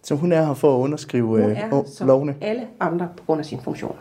[0.03, 2.35] Så hun er her for at underskrive Hun øh, er oh, som lovene.
[2.41, 3.95] alle andre på grund af sin funktion.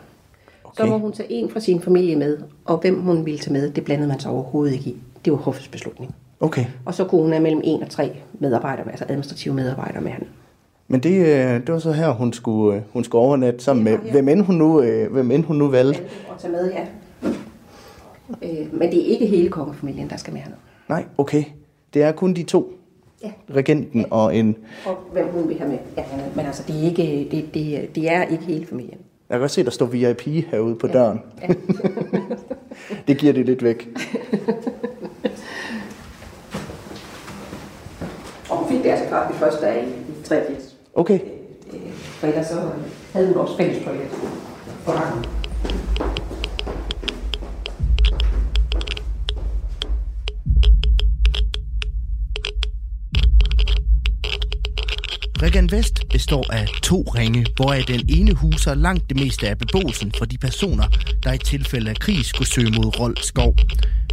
[0.63, 0.83] Okay.
[0.83, 3.69] Så må hun tage en fra sin familie med, og hvem hun ville tage med,
[3.71, 4.97] det blandede man sig overhovedet ikke i.
[5.25, 6.15] Det var hoffets beslutning.
[6.39, 10.11] Okay, Og så kunne hun have mellem en og tre medarbejdere, altså administrative medarbejdere med
[10.11, 10.25] hende.
[10.87, 13.97] men det, øh, det var så her, hun skulle, øh, hun skulle overnatte sammen med,
[14.11, 16.01] hvem end hun nu, øh, hvem end hun nu valgte.
[16.29, 16.85] Og tage med, ja.
[18.41, 20.55] Øh, men det er ikke hele kongefamilien, der skal med hende.
[20.89, 21.43] Nej, okay.
[21.93, 22.73] Det er kun de to.
[23.23, 23.31] Ja.
[23.55, 24.55] Regenten og en...
[24.85, 25.77] Og hvem hun vil have med.
[25.97, 26.03] Ja,
[26.35, 28.97] men altså, det er, ikke, det, det, det er ikke hele familien.
[29.29, 31.21] Jeg kan godt se, der står VIP herude på døren.
[33.07, 33.89] det giver det lidt væk.
[38.49, 40.75] Og hun fik det altså klart det første dag i 83.
[40.93, 41.19] Okay,
[41.73, 42.55] Øh, For ellers så
[43.13, 44.07] havde hun også fælles toilet
[44.83, 45.25] for gangen.
[55.43, 60.11] Regan Vest består af to ringe, hvoraf den ene huser langt det meste af beboelsen
[60.17, 60.83] for de personer,
[61.23, 63.55] der i tilfælde af krig skulle søge mod Rold Skov.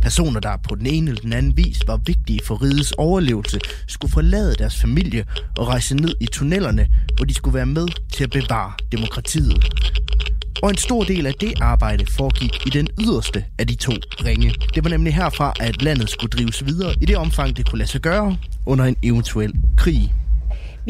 [0.03, 4.13] Personer, der på den ene eller den anden vis var vigtige for rigets overlevelse, skulle
[4.13, 5.25] forlade deres familie
[5.57, 9.65] og rejse ned i tunnelerne, hvor de skulle være med til at bevare demokratiet.
[10.63, 13.93] Og en stor del af det arbejde foregik i den yderste af de to
[14.25, 14.55] ringe.
[14.75, 17.91] Det var nemlig herfra, at landet skulle drives videre i det omfang, det kunne lade
[17.91, 20.13] sig gøre under en eventuel krig.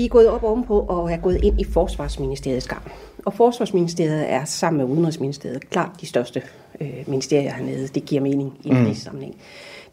[0.00, 2.82] Vi er gået op ovenpå og er gået ind i Forsvarsministeriets gang.
[3.24, 6.42] Og Forsvarsministeriet er sammen med Udenrigsministeriet klart de største
[6.80, 7.88] øh, ministerier hernede.
[7.88, 8.94] Det giver mening i en mm.
[8.94, 9.36] sammenhæng.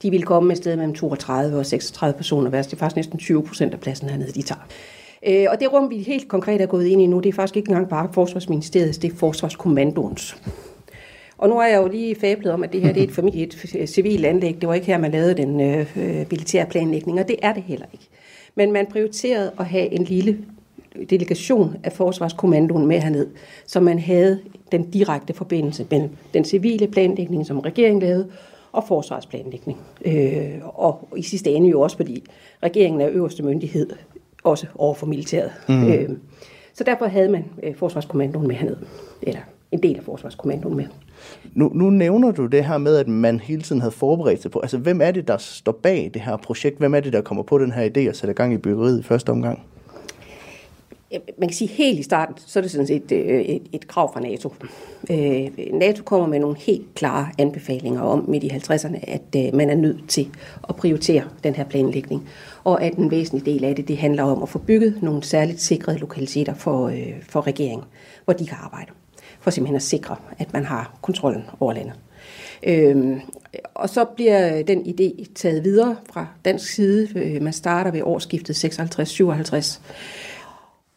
[0.01, 2.61] De vil komme med sted mellem 32 og 36 personer hver.
[2.61, 4.67] Det er faktisk næsten 20 procent af pladsen hernede, de tager.
[5.27, 7.57] Øh, og det rum, vi helt konkret er gået ind i nu, det er faktisk
[7.57, 10.37] ikke engang bare Forsvarsministeriet, det er Forsvarskommandoens.
[11.37, 13.43] Og nu har jeg jo lige fablet om, at det her det er et, familie,
[13.43, 14.57] et civilt anlæg.
[14.61, 17.63] Det var ikke her, man lavede den øh, øh, militære planlægning, og det er det
[17.63, 18.07] heller ikke.
[18.57, 20.37] Men man prioriterede at have en lille
[21.09, 23.27] delegation af Forsvarskommandoen med herned,
[23.65, 24.39] så man havde
[24.71, 28.27] den direkte forbindelse mellem den civile planlægning, som regeringen lavede,
[28.71, 29.79] og forsvarsplanlægning.
[30.05, 32.23] Øh, og i sidste ende jo også, fordi
[32.63, 33.89] regeringen er øverste myndighed,
[34.43, 35.51] også over for militæret.
[35.69, 35.87] Mm.
[35.87, 36.09] Øh,
[36.73, 38.77] så derfor havde man øh, Forsvarskommandoen med herned,
[39.21, 39.41] eller
[39.71, 40.85] en del af Forsvarskommandoen med.
[41.53, 44.59] Nu, nu nævner du det her med, at man hele tiden havde forberedt sig på.
[44.59, 46.77] Altså, hvem er det, der står bag det her projekt?
[46.77, 49.03] Hvem er det, der kommer på den her idé og sætter gang i byggeriet i
[49.03, 49.59] første omgang?
[51.11, 54.13] man kan sige helt i starten, så er det sådan set et, et, et krav
[54.13, 54.53] fra NATO.
[55.09, 59.69] Øh, NATO kommer med nogle helt klare anbefalinger om midt i 50'erne, at øh, man
[59.69, 60.27] er nødt til
[60.69, 62.29] at prioritere den her planlægning,
[62.63, 65.61] og at en væsentlig del af det, det handler om at få bygget nogle særligt
[65.61, 67.85] sikrede lokaliteter for, øh, for regeringen,
[68.25, 68.91] hvor de kan arbejde,
[69.47, 71.93] for simpelthen at sikre, at man har kontrollen over landet.
[72.63, 73.21] Øhm,
[73.73, 77.09] og så bliver den idé taget videre fra dansk side.
[77.15, 79.79] Øh, man starter ved årsskiftet 56-57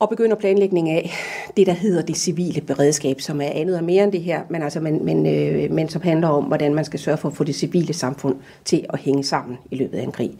[0.00, 1.12] og begynder planlægning af
[1.56, 4.62] det, der hedder det civile beredskab, som er andet og mere end det her, men,
[4.62, 7.44] altså, men, men, øh, men som handler om, hvordan man skal sørge for at få
[7.44, 10.30] det civile samfund til at hænge sammen i løbet af en krig.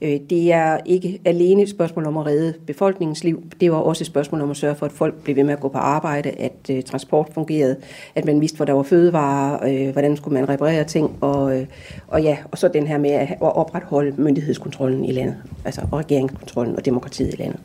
[0.00, 4.02] Øh, det er ikke alene et spørgsmål om at redde befolkningens liv, det var også
[4.02, 6.30] et spørgsmål om at sørge for, at folk blev ved med at gå på arbejde,
[6.30, 7.76] at øh, transport fungerede,
[8.14, 11.66] at man vidste, hvor der var fødevarer, øh, hvordan skulle man reparere ting, og, øh,
[12.08, 16.84] og ja, og så den her med at opretholde myndighedskontrollen i landet, altså regeringskontrollen og
[16.84, 17.60] demokratiet i landet.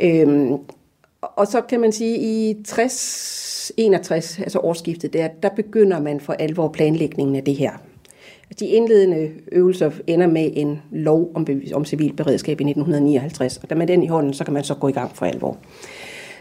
[0.00, 0.52] Øhm,
[1.22, 6.32] og så kan man sige, i 60, 61, altså årsskiftet der, der begynder man for
[6.32, 7.72] alvor planlægningen af det her.
[8.60, 13.74] De indledende øvelser ender med en lov om, om civil beredskab i 1959, og da
[13.74, 15.56] med den i hånden, så kan man så gå i gang for alvor.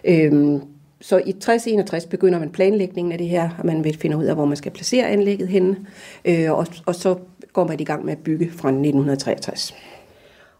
[0.03, 0.61] Øhm,
[1.01, 4.35] så i 60-61 begynder man planlægningen af det her, og man vil finde ud af,
[4.35, 5.77] hvor man skal placere anlægget henne,
[6.25, 7.15] øh, og, og så
[7.53, 9.75] går man i gang med at bygge fra 1963.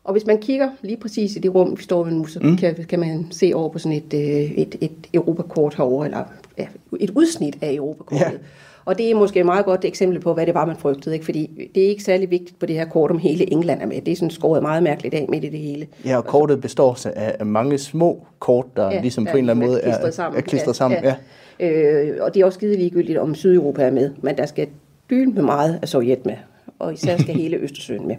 [0.05, 2.57] Og hvis man kigger lige præcis i det rum, vi står ved nu, så mm.
[2.57, 6.23] kan, kan man se over på sådan et, øh, et, et Europakort herovre, eller
[6.57, 6.67] ja,
[6.99, 8.25] et udsnit af Europakortet.
[8.25, 8.37] Ja.
[8.85, 11.15] Og det er måske et meget godt eksempel på, hvad det var, man frygtede.
[11.15, 11.25] Ikke?
[11.25, 14.01] Fordi det er ikke særlig vigtigt på det her kort, om hele England er med.
[14.01, 15.87] Det er sådan skåret meget mærkeligt af midt i det hele.
[16.05, 19.67] Ja, og kortet består af mange små kort, der ja, ligesom på en eller anden
[19.67, 20.37] måde er, sammen.
[20.37, 21.03] er klistret sammen.
[21.03, 21.15] Ja,
[21.59, 21.69] ja.
[21.69, 24.11] Øh, og det er også skide ligegyldigt, om Sydeuropa er med.
[24.21, 24.67] Men der skal
[25.09, 26.35] dyne med meget af Sovjet med.
[26.79, 28.15] Og især skal hele Østersøen med.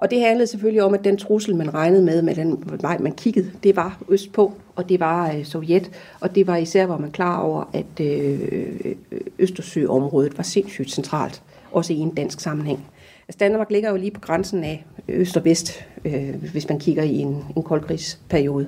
[0.00, 3.12] Og det handlede selvfølgelig om, at den trussel, man regnede med, med den vej, man
[3.12, 5.90] kiggede, det var østpå, og det var øh, Sovjet.
[6.20, 8.40] Og det var især, hvor man klar over, at øh,
[8.84, 12.86] øh, Østersøområdet var sindssygt centralt, også i en dansk sammenhæng.
[13.28, 17.02] Altså Danmark ligger jo lige på grænsen af øst og vest, øh, hvis man kigger
[17.02, 18.66] i en, en koldkrigsperiode.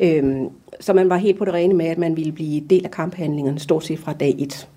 [0.00, 0.36] Øh,
[0.80, 3.58] så man var helt på det rene med, at man ville blive del af kamphandlingerne
[3.58, 4.68] stort set fra dag 1.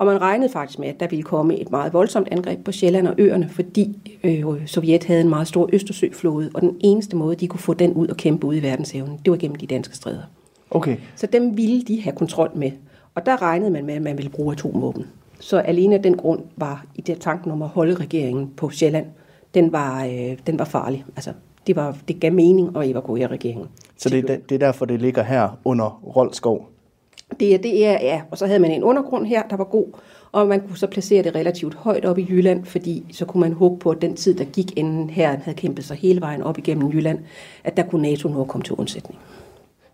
[0.00, 3.08] Og man regnede faktisk med, at der ville komme et meget voldsomt angreb på Sjælland
[3.08, 7.48] og øerne, fordi øh, Sovjet havde en meget stor Østersøflåde, og den eneste måde, de
[7.48, 10.22] kunne få den ud og kæmpe ud i verdenshaven, det var gennem de danske stræder.
[10.70, 10.96] Okay.
[11.16, 12.70] Så dem ville de have kontrol med.
[13.14, 15.06] Og der regnede man med, at man ville bruge atomvåben.
[15.40, 19.06] Så alene af den grund var i det tanken om at holde regeringen på Sjælland,
[19.54, 21.04] den var, øh, den var farlig.
[21.16, 21.32] Altså,
[21.66, 23.66] det, var, det gav mening at evakuere regeringen.
[23.96, 26.69] Så det, det er derfor, det ligger her under Rolskov?
[27.40, 28.22] Det er, det er, ja.
[28.30, 29.86] Og så havde man en undergrund her, der var god,
[30.32, 33.52] og man kunne så placere det relativt højt op i Jylland, fordi så kunne man
[33.52, 36.58] håbe på, at den tid, der gik, inden her havde kæmpet sig hele vejen op
[36.58, 37.18] igennem Jylland,
[37.64, 39.18] at der kunne NATO nå komme til undsætning.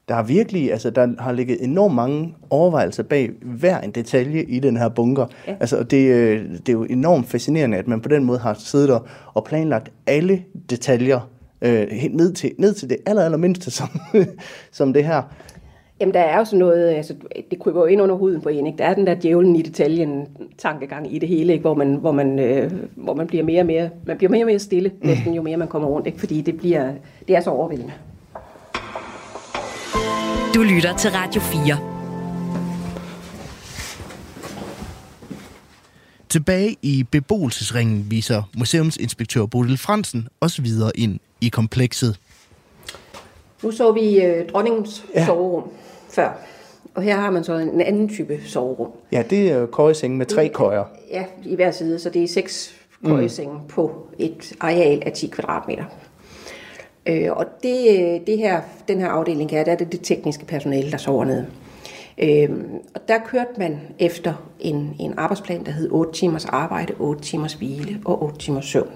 [0.09, 4.59] Der er virkelig, altså der har ligget enormt mange overvejelser bag hver en detalje i
[4.59, 5.27] den her bunker.
[5.46, 5.57] Ja.
[5.61, 8.88] Altså det, øh, det er jo enormt fascinerende, at man på den måde har siddet
[8.88, 8.99] der
[9.35, 11.31] og planlagt alle detaljer
[11.62, 13.88] øh, ned, til, ned til det aller, aller mindste, som,
[14.72, 15.22] som det her.
[16.01, 17.15] Jamen, der er jo sådan noget, altså,
[17.51, 18.79] det kryber jo ind under huden på en, ikke?
[18.79, 20.29] Der er den der djævlen i detaljen
[20.59, 21.61] tankegang i det hele, ikke?
[21.61, 24.47] Hvor, man, hvor, man, øh, hvor man bliver mere og mere, man bliver mere og
[24.47, 25.07] mere stille, mm.
[25.07, 26.19] næsten jo mere man kommer rundt, ikke?
[26.19, 26.93] Fordi det, bliver,
[27.29, 27.93] det er så overvældende.
[30.55, 31.79] Du lytter til Radio 4.
[36.29, 42.19] Tilbage i beboelsesringen viser museumsinspektør Bodil Fransen os videre ind i komplekset.
[43.63, 45.27] Nu så vi øh, dronningens ja.
[45.27, 45.71] soverum
[46.17, 46.39] før.
[46.95, 48.91] Og her har man så en anden type soverum.
[49.13, 50.85] Ja, det er køjesenge med tre køjer.
[51.11, 52.75] Ja, i hver side, så det er seks
[53.05, 53.69] køjesenge mm.
[53.69, 55.85] på et areal af 10 kvadratmeter.
[57.07, 60.91] Øh, og det, det her, den her afdeling her, der er det det tekniske personale,
[60.91, 61.47] der sover nede.
[62.19, 62.51] Øh,
[62.95, 67.55] og der kørte man efter en, en arbejdsplan, der hed 8 timers arbejde, 8 timers
[67.55, 68.91] hvile og 8 timers søvn.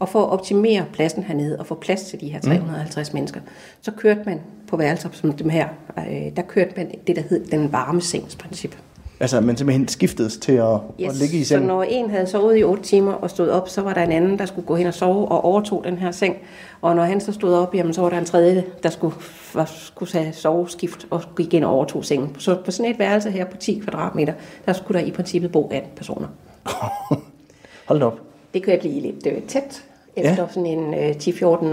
[0.00, 3.16] Og for at optimere pladsen hernede og få plads til de her 350 mm.
[3.16, 3.40] mennesker,
[3.80, 7.46] så kørte man på værelser som dem her, øh, der kørte man det, der hed
[7.46, 8.76] den varme sengsprincip.
[9.20, 11.60] Altså, man simpelthen skiftedes til at, yes, at ligge i seng?
[11.60, 14.12] så når en havde sovet i 8 timer og stod op, så var der en
[14.12, 16.36] anden, der skulle gå hen og sove og overtog den her seng.
[16.80, 19.14] Og når han så stod op, jamen, så var der en tredje, der skulle,
[19.54, 22.36] var, skulle have soveskift og gik ind og overtog sengen.
[22.38, 24.32] Så på sådan et værelse her på 10 kvadratmeter,
[24.66, 26.28] der skulle der i princippet bo 18 personer.
[27.88, 28.20] Hold op.
[28.54, 29.84] Det kan jeg blive lidt øh, tæt
[30.20, 30.48] efter ja.
[30.48, 31.66] sådan en øh, 10-14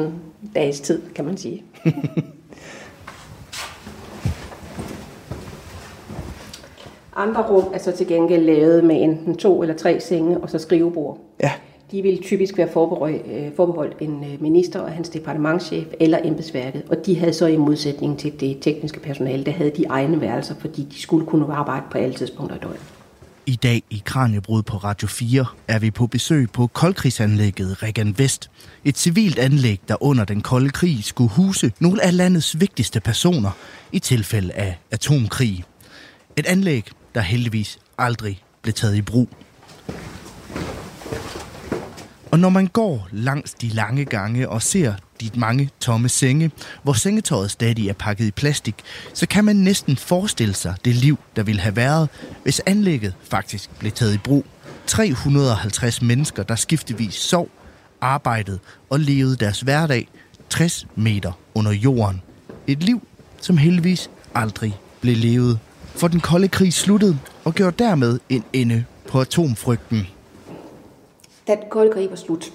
[0.56, 1.64] dages tid, kan man sige.
[7.16, 10.60] Andre rum er så til gengæld lavet med enten to eller tre senge og så
[10.60, 11.18] skrivebord.
[11.44, 11.52] Ja.
[11.92, 16.84] de ville typisk være forbeholdt, øh, forbeholdt en øh, minister og hans departementchef eller embedsværket,
[16.90, 20.56] og de havde så i modsætning til det tekniske personale, der havde de egne værelser,
[20.56, 22.97] fordi de skulle kunne arbejde på alle tidspunkter i døgnet.
[23.48, 28.52] I dag i Kranjebrud på Radio 4 er vi på besøg på koldkrigsanlægget Regan Vest.
[28.86, 33.52] Et civilt anlæg, der under den kolde krig skulle huse nogle af landets vigtigste personer
[33.92, 35.64] i tilfælde af atomkrig.
[36.36, 39.30] Et anlæg, der heldigvis aldrig blev taget i brug.
[42.32, 46.52] Og når man går langs de lange gange og ser de mange tomme senge,
[46.84, 48.76] hvor sengetøjet stadig er pakket i plastik,
[49.14, 52.10] så kan man næsten forestille sig det liv, der ville have været,
[52.44, 54.46] hvis anlægget faktisk blev taget i brug.
[54.88, 57.50] 350 mennesker, der skiftevis sov,
[58.02, 58.60] arbejdede
[58.90, 60.08] og levede deres hverdag
[60.50, 62.22] 60 meter under jorden.
[62.68, 63.08] Et liv,
[63.42, 65.60] som heldigvis aldrig blev levet.
[65.96, 70.08] For den kolde krig sluttede og gjorde dermed en ende på atomfrygten.
[71.48, 72.54] Da den kolde krig var slut,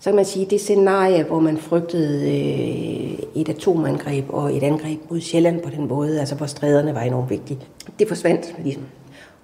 [0.00, 4.62] så kan man sige, at det scenarie, hvor man frygtede øh, et atomangreb og et
[4.62, 7.58] angreb mod Sjælland på den måde, altså hvor stræderne var enormt vigtige,
[7.98, 8.82] det forsvandt ligesom.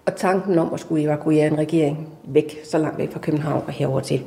[0.07, 3.73] Og tanken om at skulle evakuere en regering væk, så langt væk fra København og
[3.73, 4.23] herover til,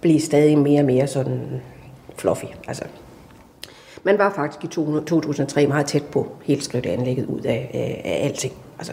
[0.00, 1.40] blev stadig mere og mere sådan
[2.16, 2.44] fluffy.
[2.68, 2.84] Altså,
[4.02, 8.24] man var faktisk i 2003 meget tæt på helt skrive anlægget ud af, af, af
[8.24, 8.52] alting.
[8.78, 8.92] Altså,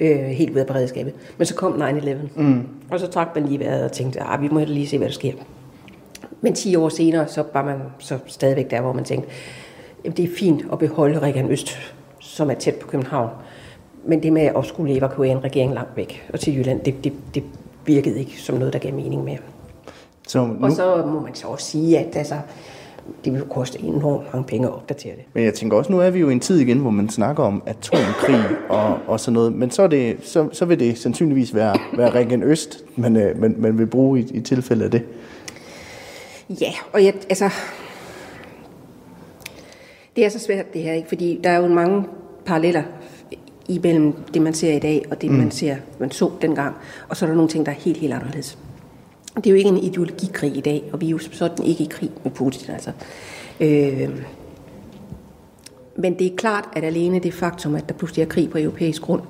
[0.00, 1.12] øh, helt ud af beredskabet.
[1.38, 2.66] Men så kom 9-11, mm.
[2.90, 5.14] og så trak man lige vejret og tænkte, ah, vi må lige se, hvad der
[5.14, 5.32] sker.
[6.40, 9.28] Men 10 år senere, så var man så stadigvæk der, hvor man tænkte,
[10.04, 11.78] at det er fint at beholde Regan Øst,
[12.20, 13.30] som er tæt på København.
[14.06, 17.12] Men det med at skulle evakuere en regering langt væk og til Jylland, det, det,
[17.34, 17.42] det
[17.86, 19.38] virkede ikke som noget, der gav mening mere.
[20.28, 20.56] Så nu...
[20.64, 22.34] Og så må man så også sige, at altså,
[23.24, 25.24] det vil koste enormt mange penge at opdatere det.
[25.34, 27.42] Men jeg tænker også, nu er vi jo i en tid igen, hvor man snakker
[27.42, 31.54] om atomkrig og, og sådan noget, men så, er det, så, så vil det sandsynligvis
[31.54, 35.02] være, være Regen Øst, man, øh, man, man vil bruge i, i tilfælde af det.
[36.60, 37.50] Ja, og jeg, altså,
[40.16, 41.08] det er så svært det her, ikke?
[41.08, 42.04] fordi der er jo mange
[42.44, 42.82] paralleller
[43.68, 45.36] imellem det, man ser i dag, og det, mm.
[45.36, 46.74] man ser, man så dengang.
[47.08, 48.58] Og så er der nogle ting, der er helt, helt anderledes.
[49.36, 51.88] Det er jo ikke en ideologikrig i dag, og vi er jo sådan ikke i
[51.90, 52.70] krig med Putin.
[52.70, 52.92] Altså.
[53.60, 54.24] Øh,
[55.96, 59.02] men det er klart, at alene det faktum, at der pludselig er krig på europæisk
[59.02, 59.22] grund,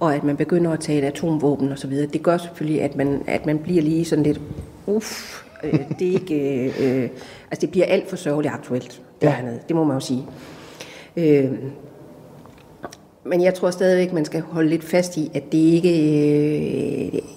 [0.00, 3.58] og at man begynder at tale atomvåben osv., det gør selvfølgelig, at man, at man
[3.58, 4.40] bliver lige sådan lidt,
[4.86, 7.10] uff, øh, det er ikke, øh, øh,
[7.50, 9.36] altså det bliver alt for sørgeligt aktuelt, det, ja.
[9.68, 10.26] det må man jo sige.
[11.16, 11.52] Øh,
[13.24, 15.90] men jeg tror stadigvæk, man skal holde lidt fast i, at det ikke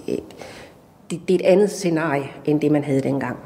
[0.08, 0.18] øh,
[1.10, 3.38] det, det er et andet scenarie, end det man havde dengang.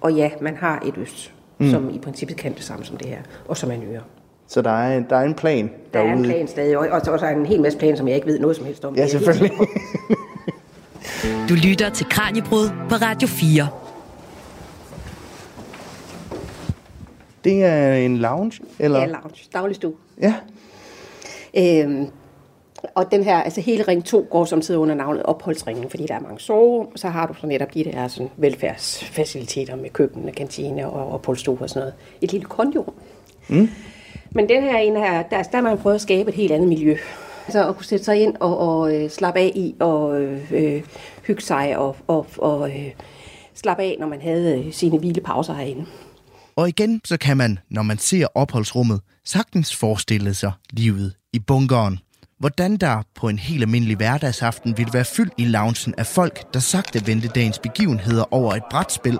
[0.00, 1.70] Og ja, man har et øst, mm.
[1.70, 4.02] som i princippet kan det samme som det her, og som er nyere.
[4.46, 6.08] Så der er, der er en plan derude?
[6.08, 8.08] Der er en plan stadig, og, og så er der en hel masse plan, som
[8.08, 8.94] jeg ikke ved noget som helst om.
[8.96, 9.58] Ja, selvfølgelig.
[11.48, 13.68] du lytter til Kranjebrud på Radio 4.
[17.44, 18.60] Det er en lounge?
[18.78, 18.98] Eller?
[18.98, 19.48] Ja, lounge.
[19.52, 19.92] Dagligstue.
[20.20, 20.34] Ja.
[21.56, 22.06] Øhm,
[22.94, 26.14] og den her, altså hele ring 2 går som sidder under navnet opholdsringen, fordi der
[26.14, 30.88] er mange soverum, så har du så netop de der sådan velfærdsfaciliteter med køkken, kantine
[30.88, 31.94] og opholdsstue og sådan noget.
[32.20, 32.92] Et lille kondium.
[33.48, 33.70] Mm.
[34.30, 36.68] Men den her en her, der, der har man prøvet at skabe et helt andet
[36.68, 36.96] miljø.
[37.46, 40.82] Altså at kunne sætte sig ind og, og øh, slappe af i og øh,
[41.26, 42.90] hygge sig og, og, og øh,
[43.54, 45.86] slappe af, når man havde øh, sine hvilepauser herinde.
[46.56, 51.98] Og igen, så kan man, når man ser opholdsrummet, sagtens forestille sig livet i bunkeren.
[52.38, 56.60] Hvordan der på en helt almindelig hverdagsaften ville være fyldt i loungen af folk, der
[56.60, 59.18] sagte vendte dagens begivenheder over et brætspil,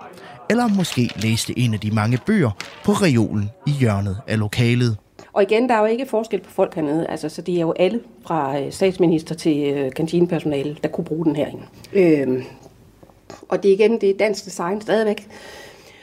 [0.50, 2.50] eller måske læste en af de mange bøger
[2.85, 4.96] på reolen i hjørnet af lokalet.
[5.33, 7.07] Og igen, der er jo ikke forskel på folk hernede.
[7.07, 11.24] Altså, så det er jo alle fra øh, statsminister til øh, kantinepersonale, der kunne bruge
[11.24, 11.62] den herinde.
[11.92, 12.42] Øhm,
[13.48, 15.28] og det er igen, det er dansk design stadigvæk.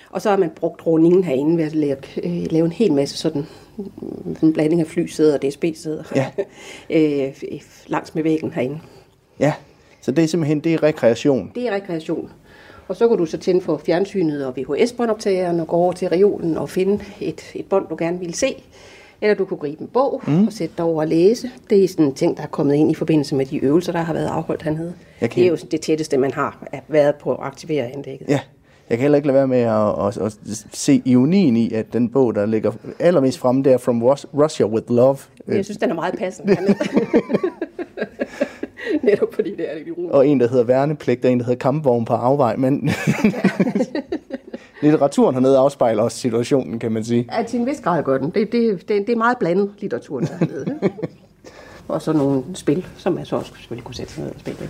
[0.10, 3.18] Og så har man brugt rundingen herinde ved at lave, øh, lave en hel masse
[3.18, 3.46] sådan
[4.44, 6.28] en blanding af flysæder og DSB-sæder ja.
[6.98, 7.34] øh,
[7.88, 8.80] langs med væggen herinde.
[9.40, 9.54] Ja,
[10.02, 11.52] så det er simpelthen det er rekreation?
[11.56, 12.30] Det er rekreation.
[12.88, 16.58] Og så kan du så tænde for fjernsynet og VHS-båndoptageren og gå over til reolen
[16.58, 18.56] og finde et, et bånd, du gerne vil se.
[19.22, 20.48] Eller du kunne gribe en bog mm.
[20.48, 21.50] og sætte dig over og læse.
[21.70, 24.00] Det er sådan en ting, der er kommet ind i forbindelse med de øvelser, der
[24.00, 24.94] har været afholdt hernede.
[25.22, 25.36] Okay.
[25.36, 28.30] Det er jo det tætteste, man har været på at aktivere anlægget.
[28.30, 28.40] Ja,
[28.90, 32.10] jeg kan heller ikke lade være med at, at, at, se ironien i, at den
[32.10, 35.18] bog, der ligger allermest fremme, der From Russia with Love.
[35.48, 36.58] Jeg synes, den er meget passende.
[39.04, 40.14] Netop fordi det er lidt ironisk.
[40.14, 42.56] Og en, der hedder Værnepligt, og en, der hedder Kampvogn på afvej.
[42.56, 42.90] Men
[44.82, 47.30] litteraturen hernede afspejler også situationen, kan man sige.
[47.38, 48.30] Ja, til en vis grad gør den.
[48.30, 50.80] Det, det, det, det er meget blandet, litteraturen hernede.
[51.88, 54.70] og så nogle spil, som man så også selvfølgelig kunne sætte sig ned og spille.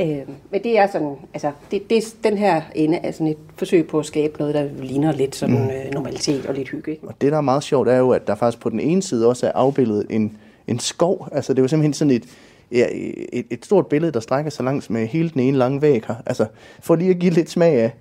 [0.00, 3.86] Øh, men det er sådan, altså, det, det, den her ende er sådan et forsøg
[3.86, 5.70] på at skabe noget, der ligner lidt sådan mm.
[5.70, 6.90] øh, normalitet og lidt hygge.
[6.90, 7.08] Ikke?
[7.08, 9.28] Og det, der er meget sjovt, er jo, at der faktisk på den ene side
[9.28, 10.36] også er afbildet en,
[10.66, 11.28] en skov.
[11.32, 12.24] Altså, det er jo simpelthen sådan et,
[12.72, 12.86] ja,
[13.32, 16.14] et, et stort billede, der strækker sig langs med hele den ene lange væg her.
[16.26, 16.46] Altså,
[16.80, 17.92] for lige at give lidt smag af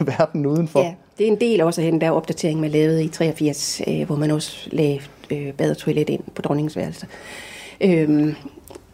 [0.18, 0.80] verden udenfor.
[0.80, 4.06] Ja, det er en del også af den der opdatering, man lavede i 83, øh,
[4.06, 5.00] hvor man også lagde
[5.30, 7.06] øh, bad og toilet ind på dronningens værelse.
[7.80, 8.34] Øhm,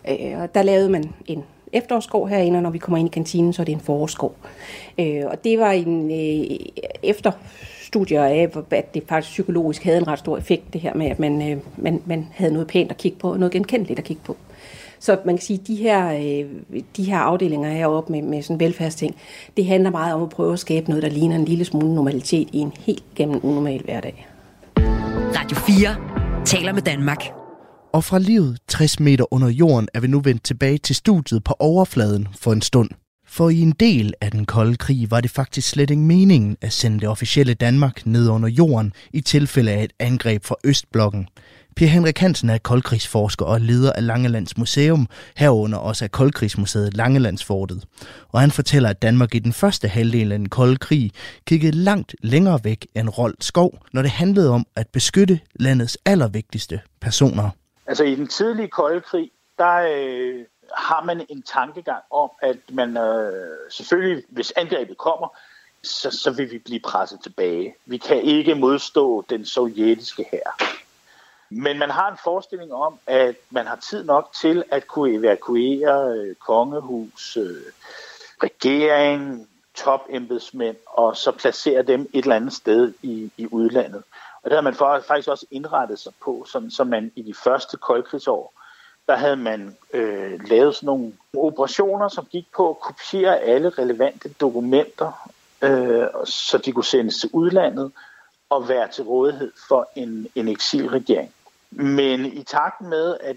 [0.09, 3.53] øh, og der lavede man en efterårsskov herinde, og når vi kommer ind i kantinen,
[3.53, 4.35] så er det en forårsskov.
[4.99, 6.57] Øh, og det var en øh,
[7.03, 7.33] efter
[7.83, 11.19] studier af, at det faktisk psykologisk havde en ret stor effekt, det her med, at
[11.19, 14.37] man, øh, man, man havde noget pænt at kigge på, noget genkendeligt at kigge på.
[14.99, 16.51] Så man kan sige, at de her, øh,
[16.97, 19.17] de her afdelinger heroppe med, med sådan velfærdsting,
[19.57, 22.49] det handler meget om at prøve at skabe noget, der ligner en lille smule normalitet
[22.53, 24.27] i en helt gennem unormal hverdag.
[25.37, 27.38] Radio 4 taler med Danmark.
[27.93, 31.55] Og fra livet 60 meter under jorden er vi nu vendt tilbage til studiet på
[31.59, 32.91] overfladen for en stund.
[33.27, 36.73] For i en del af den kolde krig var det faktisk slet ikke meningen at
[36.73, 41.29] sende det officielle Danmark ned under jorden i tilfælde af et angreb fra Østblokken.
[41.77, 47.85] Per Henrik Hansen er koldkrigsforsker og leder af Langelands Museum, herunder også af Koldkrigsmuseet Langelandsfortet.
[48.29, 51.11] Og han fortæller, at Danmark i den første halvdel af den kolde krig
[51.47, 56.81] kiggede langt længere væk end Rold Skov, når det handlede om at beskytte landets allervigtigste
[57.01, 57.51] personer.
[57.89, 62.97] Altså i den tidlige kolde krig, der øh, har man en tankegang om, at man
[62.97, 65.29] øh, selvfølgelig, hvis angrebet kommer,
[65.83, 67.75] så, så vil vi blive presset tilbage.
[67.87, 70.75] Vi kan ikke modstå den sovjetiske hær.
[71.51, 76.17] Men man har en forestilling om, at man har tid nok til at kunne evakuere
[76.17, 77.63] øh, kongehus, øh,
[78.43, 84.03] regering, topembedsmænd, og så placere dem et eller andet sted i, i udlandet.
[84.43, 87.77] Og det har man faktisk også indrettet sig på, som, som man i de første
[87.77, 88.55] koldkrigsår,
[89.07, 94.29] der havde man øh, lavet sådan nogle operationer, som gik på at kopiere alle relevante
[94.29, 95.31] dokumenter,
[95.63, 97.93] øh, så de kunne sendes til udlandet
[98.51, 101.35] og være til rådighed for en, en eksilregering.
[101.71, 103.37] Men i takt med, at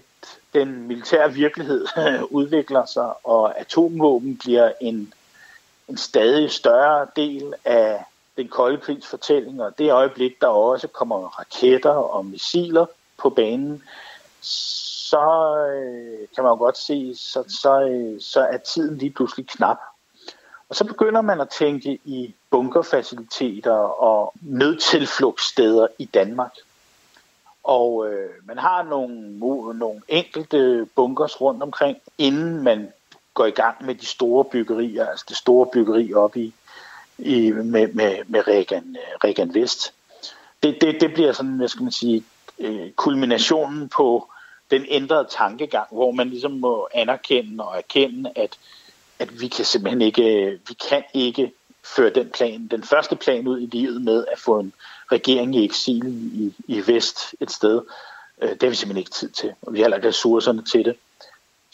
[0.54, 1.86] den militære virkelighed
[2.30, 5.14] udvikler sig, og atomvåben bliver en,
[5.88, 8.04] en stadig større del af
[8.36, 12.86] den kolde krigs fortælling, og det øjeblik, der også kommer raketter og missiler
[13.18, 13.82] på banen,
[14.40, 19.46] så øh, kan man jo godt se, så, så, øh, så er tiden lige pludselig
[19.46, 19.78] knap.
[20.68, 23.72] Og så begynder man at tænke i bunkerfaciliteter
[24.02, 26.52] og nødtilflugtssteder i Danmark.
[27.64, 29.38] Og øh, man har nogle,
[29.78, 32.92] nogle enkelte bunkers rundt omkring, inden man
[33.34, 36.54] går i gang med de store byggerier, altså det store byggeri op i,
[37.24, 39.92] i med, med, med Regan, øh, Regan Vest.
[40.62, 42.24] Det, det, det bliver sådan, hvad skal man sige,
[42.58, 44.28] øh, kulminationen på
[44.70, 48.58] den ændrede tankegang, hvor man ligesom må anerkende og erkende, at,
[49.18, 51.52] at vi kan simpelthen ikke, øh, vi kan ikke
[51.96, 54.72] føre den plan, den første plan ud i livet med at få en
[55.12, 57.80] regering i eksil i, i vest et sted.
[58.42, 60.96] Det har vi simpelthen ikke tid til, og vi har heller ikke ressourcerne til det.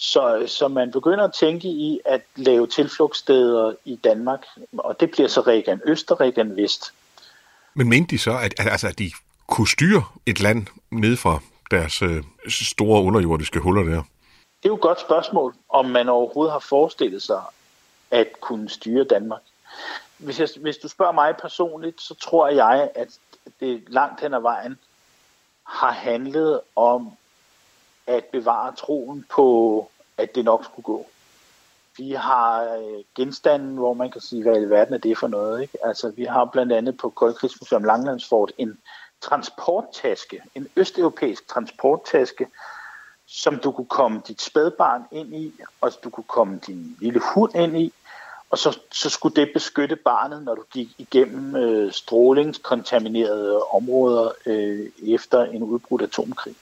[0.01, 4.46] Så, så man begynder at tænke i at lave tilflugtssteder i Danmark,
[4.78, 6.94] og det bliver så Regan Øst og Regan Vest.
[7.74, 9.11] Men mente de så, at, at, altså, at de
[9.46, 11.40] kunne styre et land ned fra
[11.70, 14.03] deres øh, store underjordiske huller der?
[14.62, 17.42] Det er jo et godt spørgsmål, om man overhovedet har forestillet sig
[18.11, 19.42] at kunne styre Danmark.
[20.18, 23.09] Hvis, jeg, hvis du spørger mig personligt, så tror jeg, at
[23.61, 24.78] det langt hen ad vejen
[25.66, 27.12] har handlet om
[28.09, 31.06] at bevare troen på, at det nok skulle gå.
[31.96, 35.62] Vi har øh, genstanden, hvor man kan sige, hvad i verden er det for noget.
[35.62, 35.86] Ikke?
[35.86, 38.78] Altså, vi har blandt andet på Koldkrigsmuseum Langlandsfort en
[39.20, 42.46] transporttaske, en østeuropæisk transporttaske,
[43.26, 47.54] som du kunne komme dit spædbarn ind i, og du kunne komme din lille hund
[47.54, 47.92] ind i,
[48.50, 54.86] og så, så skulle det beskytte barnet, når du gik igennem øh, strålingskontaminerede områder øh,
[55.02, 56.56] efter en udbrudt atomkrig.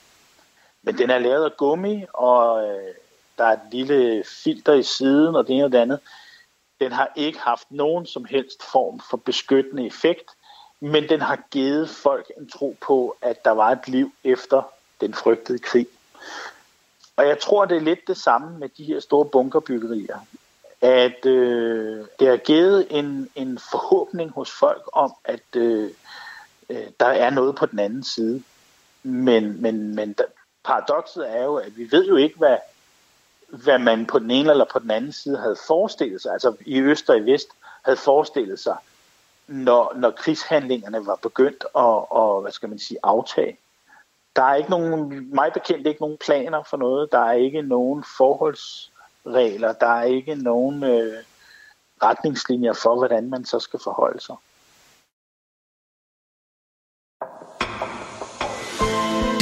[0.87, 2.95] Men den er lavet af gummi, og øh,
[3.39, 6.01] der er et lille filter i siden, og det ene og det andet.
[6.81, 10.31] Den har ikke haft nogen som helst form for beskyttende effekt,
[10.81, 14.63] men den har givet folk en tro på, at der var et liv efter
[15.01, 15.87] den frygtede krig.
[17.17, 20.19] Og jeg tror, det er lidt det samme med de her store bunkerbyggerier
[20.81, 25.91] at øh, det har givet en, en forhåbning hos folk om, at øh,
[26.71, 28.43] øh der er noget på den anden side.
[29.03, 30.25] Men, men, men der,
[30.67, 32.57] paradokset er jo, at vi ved jo ikke, hvad,
[33.49, 36.81] hvad man på den ene eller på den anden side havde forestillet sig, altså i
[36.81, 37.49] øst og i vest
[37.85, 38.77] havde forestillet sig,
[39.47, 43.59] når, når krigshandlingerne var begyndt at, og, hvad skal man sige, aftage.
[44.37, 47.13] Der er ikke nogen, mig bekendt ikke nogen planer for noget.
[47.13, 49.73] Der er ikke nogen forholdsregler.
[49.73, 51.23] Der er ikke nogen øh,
[52.03, 54.37] retningslinjer for, hvordan man så skal forholde sig.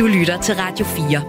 [0.05, 1.23] Du lytter til Radio 4.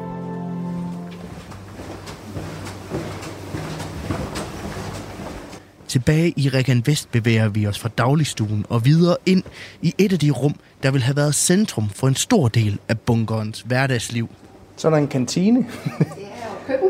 [5.88, 9.44] Tilbage i Regan Vest bevæger vi os fra dagligstuen og videre ind
[9.82, 13.00] i et af de rum, der vil have været centrum for en stor del af
[13.00, 14.30] bunkerens hverdagsliv.
[14.78, 15.68] Så er der en kantine.
[16.68, 16.90] Køkken.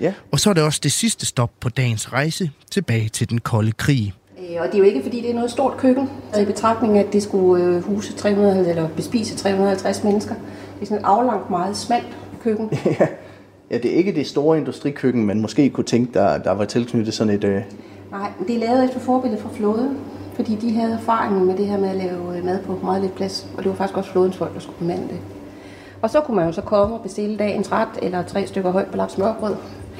[0.00, 0.12] ja.
[0.32, 3.72] Og så er det også det sidste stop på dagens rejse tilbage til den kolde
[3.72, 4.14] krig.
[4.50, 6.10] Øh, Og det er jo ikke, fordi det er noget stort køkken.
[6.26, 10.34] Altså, I betragtning af, at det skulle øh, huse 300, eller bespise 350 mennesker.
[10.34, 12.70] Det er sådan et aflangt, meget smalt køkken.
[13.70, 17.14] ja, det er ikke det store industrikøkken, man måske kunne tænke, der, der var tilknyttet
[17.14, 17.44] sådan et...
[17.44, 17.62] Øh,
[18.10, 19.98] Nej, det er lavet efter forbillede fra flåden.
[20.34, 23.14] Fordi de havde erfaring med det her med at lave øh, mad på meget lidt
[23.14, 23.46] plads.
[23.56, 25.18] Og det var faktisk også flådens folk, der skulle bemande det.
[26.02, 28.86] Og så kunne man jo så komme og bestille dagens ret, eller tre stykker højt
[28.86, 29.54] belagt smørbrød.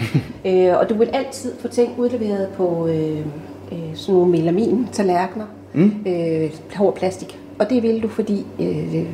[0.47, 3.27] øh, og du vil altid få ting udleveret på øh,
[3.73, 5.47] øh, sådan nogle melamin-tallerkener.
[5.75, 5.93] Mm.
[6.07, 7.39] Øh, hård plastik.
[7.59, 9.07] Og det ville du, fordi øh,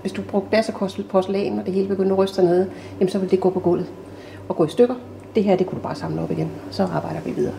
[0.00, 3.30] hvis du brugte og porcelæn, og det hele begyndte at ryste nede, jamen så ville
[3.30, 3.86] det gå på gulvet
[4.48, 4.94] og gå i stykker.
[5.34, 6.48] Det her, det kunne du bare samle op igen.
[6.70, 7.54] Så arbejder vi videre.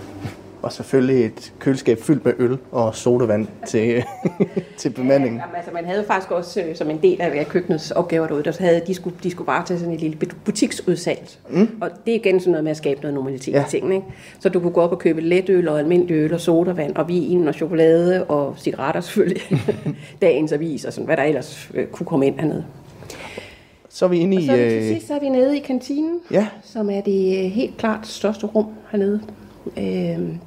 [0.62, 4.04] Og selvfølgelig et køleskab fyldt med øl og sodavand til,
[4.78, 5.40] til bemandingen.
[5.40, 8.56] Jamen, altså, man havde faktisk også øh, som en del af køkkenets opgaver derude, der
[8.60, 11.30] havde, de skulle, de skulle bare tage sådan et lille butiksudsalg.
[11.50, 11.70] Mm.
[11.82, 13.66] Og det er igen sådan noget med at skabe noget normalitet Ja.
[13.66, 13.96] i tingene.
[13.96, 14.08] Ikke?
[14.40, 17.48] Så du kunne gå op og købe letøl og almindelig øl og sodavand og vin
[17.48, 19.42] og chokolade og cigaretter selvfølgelig.
[20.22, 22.66] Dagens avis og sådan, hvad der ellers øh, kunne komme ind hernede.
[23.90, 24.46] Så er vi inde Og i...
[24.46, 27.02] så er vi til Øh, sidst så er vi nede i kantinen, ja, som er
[27.02, 29.22] det øh, helt klart største rum hernede.
[29.78, 29.84] Øh,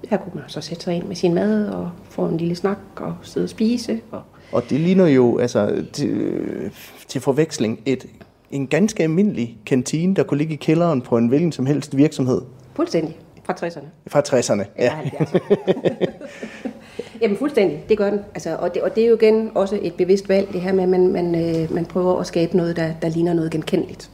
[0.08, 2.78] her kunne man så sætte sig ind med sin mad og få en lille snak
[2.96, 4.00] og sidde og spise.
[4.10, 6.70] Og og det ligner jo altså til,
[7.08, 8.06] til forveksling et,
[8.50, 12.42] en ganske almindelig kantine, der kunne ligge i kælderen på en hvilken som helst virksomhed
[12.74, 13.86] fuldstændig fra 60'erne.
[14.06, 14.64] fra 60'erne.
[14.78, 14.92] Ja.
[15.00, 16.10] Eller 70'erne.
[17.20, 18.20] Jamen fuldstændig, det gør den.
[18.34, 20.82] Altså, og, det, og det er jo igen også et bevidst valg, det her med,
[20.82, 24.10] at man, man, øh, man prøver at skabe noget, der, der ligner noget genkendeligt.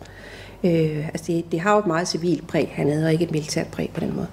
[0.64, 3.66] Øh, altså det, det har jo et meget civilt præg hernede, og ikke et militært
[3.66, 4.26] præg på den måde.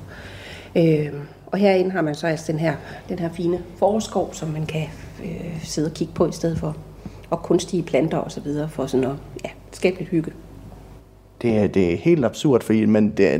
[0.76, 1.14] Øh,
[1.46, 2.76] og herinde har man så altså den her,
[3.10, 4.86] den her fine forskov, som man kan
[5.24, 6.78] øh, sidde og kigge på i stedet for.
[7.30, 9.16] Og kunstige planter og så videre, for sådan at
[9.46, 10.32] ja, skabe lidt hygge.
[11.42, 13.40] Det er, det er helt absurd, fordi man, det er,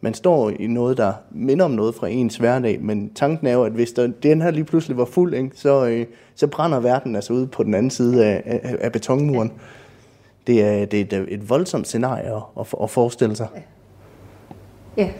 [0.00, 3.64] man står i noget, der minder om noget fra ens hverdag, men tanken er jo,
[3.64, 7.16] at hvis der, den her lige pludselig var fuld, ikke, så, øh, så brænder verden
[7.16, 9.52] altså ude på den anden side af, af, af betonmuren.
[10.46, 13.48] Det er, det er et, et voldsomt scenarie at, at, at forestille sig.
[14.96, 15.10] Ja,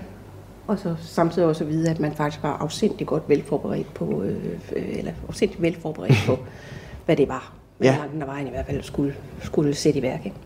[0.71, 4.59] og så samtidig også at vide, at man faktisk var afsindig godt velforberedt på, øh,
[4.73, 6.39] eller afsindig velforberedt på,
[7.07, 7.53] hvad det var.
[7.79, 7.97] Hvad Ja.
[8.15, 8.19] ja.
[8.21, 10.25] der vejen i hvert fald skulle, skulle sætte i værk.
[10.25, 10.37] Ikke?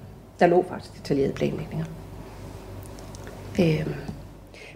[0.40, 1.86] Der lå faktisk detaljerede planlægninger.
[3.60, 3.86] Øh,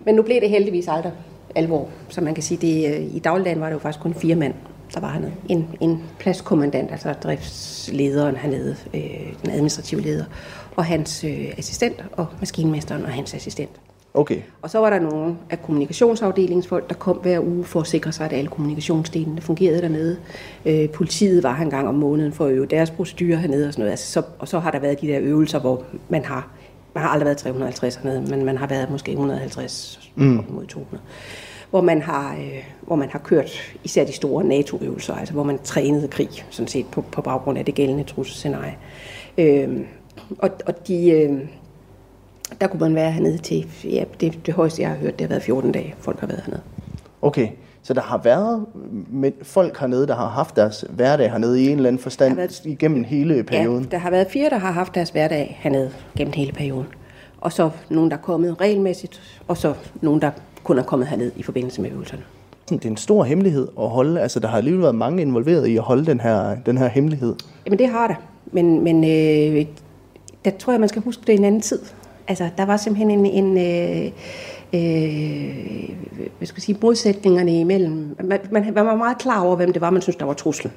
[0.04, 1.12] men nu blev det heldigvis aldrig
[1.54, 4.34] alvor, så man kan sige, det, øh, i dagligdagen var det jo faktisk kun fire
[4.34, 4.54] mand,
[4.94, 5.32] der var hernede.
[5.48, 10.24] En, en pladskommandant, altså driftslederen hernede, øh, den administrative leder,
[10.76, 13.70] og hans øh, assistent, og maskinmesteren og hans assistent.
[14.14, 17.86] Okay, Og så var der nogle af kommunikationsafdelingens folk, der kom hver uge for at
[17.86, 20.16] sikre sig, at alle kommunikationsdelene fungerede dernede.
[20.66, 23.72] Øh, politiet var her en gang om måneden for at øve deres procedurer hernede og
[23.72, 23.90] sådan noget.
[23.90, 26.48] Altså, så, og så har der været de der øvelser, hvor man har,
[26.94, 30.44] man har aldrig været 350 hernede, men man har været måske 150 mm.
[30.48, 31.02] mod 200.
[31.70, 33.50] Hvor man, har, øh, hvor man har kørt
[33.84, 37.64] især de store NATO-øvelser, altså hvor man trænede krig, sådan set på, på baggrund af
[37.64, 38.76] det gældende trusselscenarie.
[39.38, 39.80] Øh,
[40.38, 41.38] og, og de, øh,
[42.60, 45.28] der kunne man være hernede til, ja, det, det højeste jeg har hørt, det har
[45.28, 46.62] været 14 dage, folk har været hernede.
[47.22, 47.48] okay.
[47.82, 48.66] Så der har været
[49.10, 52.62] med folk hernede, der har haft deres hverdag hernede i en eller anden forstand været-
[52.64, 53.84] igennem hele perioden.
[53.84, 56.86] Ja, der har været fire, der har haft deres hverdag hernede gennem hele perioden.
[57.40, 60.30] Og så nogen, der er kommet regelmæssigt, og så nogen, der
[60.64, 62.22] kun er kommet herned i forbindelse med øvelserne.
[62.70, 64.20] Det er en stor hemmelighed at holde.
[64.20, 67.34] Altså, der har alligevel været mange involveret i at holde den her, den her hemmelighed.
[67.66, 68.14] Jamen det har der,
[68.52, 69.66] men, men øh,
[70.44, 71.78] der tror jeg, man skal huske det er en anden tid.
[72.28, 74.12] Altså, der var simpelthen en, en øh,
[74.72, 75.88] øh,
[76.38, 78.16] hvad skal jeg sige, modsætningerne imellem.
[78.24, 80.72] Man, man, man var meget klar over, hvem det var, man synes, der var truslen.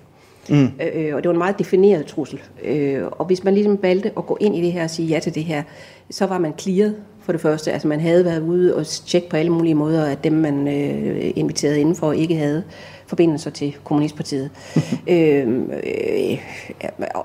[0.49, 0.69] Mm.
[0.93, 2.41] Øh, og det var en meget defineret trussel.
[2.63, 5.19] Øh, og hvis man ligesom valgte at gå ind i det her og sige ja
[5.19, 5.63] til det her,
[6.09, 7.71] så var man clearet for det første.
[7.71, 11.31] Altså man havde været ude og tjekke på alle mulige måder, at dem man øh,
[11.35, 12.63] inviterede indenfor ikke havde
[13.07, 14.49] forbindelser til Kommunistpartiet.
[15.07, 15.47] øh,
[15.83, 16.37] øh,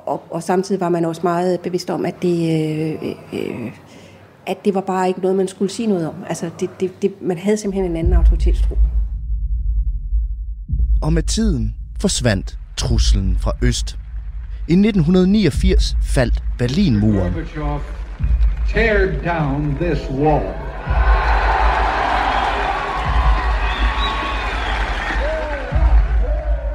[0.06, 2.38] og, og samtidig var man også meget bevidst om, at det,
[3.02, 3.72] øh, øh,
[4.46, 6.14] at det var bare ikke noget, man skulle sige noget om.
[6.28, 8.78] Altså, det, det, det, man havde simpelthen en anden autoritetstro.
[11.02, 13.98] Og med tiden forsvandt truslen fra øst.
[14.68, 17.34] I 1989 faldt Berlinmuren.
[18.68, 20.46] Tear down this wall.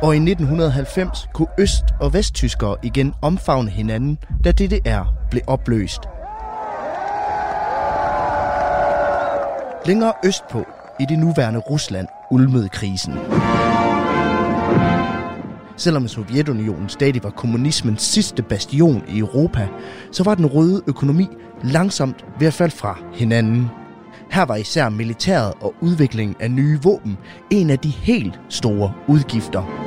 [0.01, 6.01] Og i 1990 kunne øst- og vesttyskere igen omfavne hinanden, da DDR blev opløst.
[9.85, 10.65] Længere østpå,
[10.99, 13.13] i det nuværende Rusland, ulmede krisen.
[15.77, 19.67] Selvom Sovjetunionen stadig var kommunismens sidste bastion i Europa,
[20.11, 21.27] så var den røde økonomi
[21.63, 23.67] langsomt ved at falde fra hinanden.
[24.31, 27.17] Her var især militæret og udviklingen af nye våben
[27.49, 29.80] en af de helt store udgifter.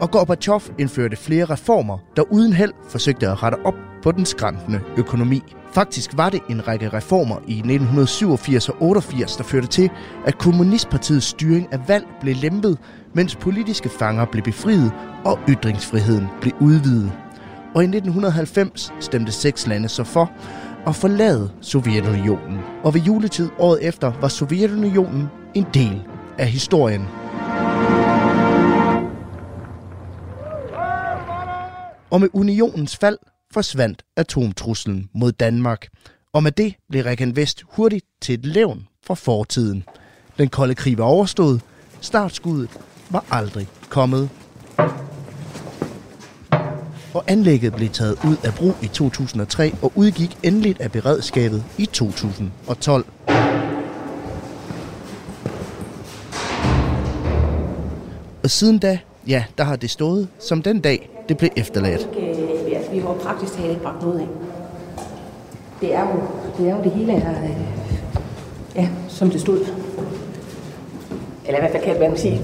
[0.00, 4.80] Og Gorbachev indførte flere reformer, der uden held forsøgte at rette op på den skræntende
[4.96, 5.42] økonomi.
[5.72, 9.90] Faktisk var det en række reformer i 1987 og 88, der førte til,
[10.26, 12.78] at Kommunistpartiets styring af valg blev lempet,
[13.14, 14.92] mens politiske fanger blev befriet
[15.24, 17.12] og ytringsfriheden blev udvidet.
[17.74, 20.30] Og i 1990 stemte seks lande så for
[20.86, 22.58] at forlade Sovjetunionen.
[22.84, 26.02] Og ved juletid året efter var Sovjetunionen en del
[26.38, 27.19] af historien.
[32.10, 33.18] Og med unionens fald
[33.52, 35.88] forsvandt atomtruslen mod Danmark.
[36.32, 39.84] Og med det blev Regan Vest hurtigt til et levn fra fortiden.
[40.38, 41.60] Den kolde krig var overstået.
[42.00, 42.70] Startskuddet
[43.10, 44.30] var aldrig kommet.
[47.14, 51.86] Og anlægget blev taget ud af brug i 2003 og udgik endeligt af beredskabet i
[51.86, 53.06] 2012.
[58.42, 58.98] Og siden da,
[59.28, 62.08] ja, der har det stået som den dag, det blev efterladt.
[62.18, 64.26] Øh, vi har praktisk talt ikke bragt noget af.
[65.80, 66.22] Det er jo
[66.58, 67.50] det, er jo det hele er, øh,
[68.76, 69.58] ja, som det stod.
[71.46, 72.40] Eller i hvert fald kan man sige,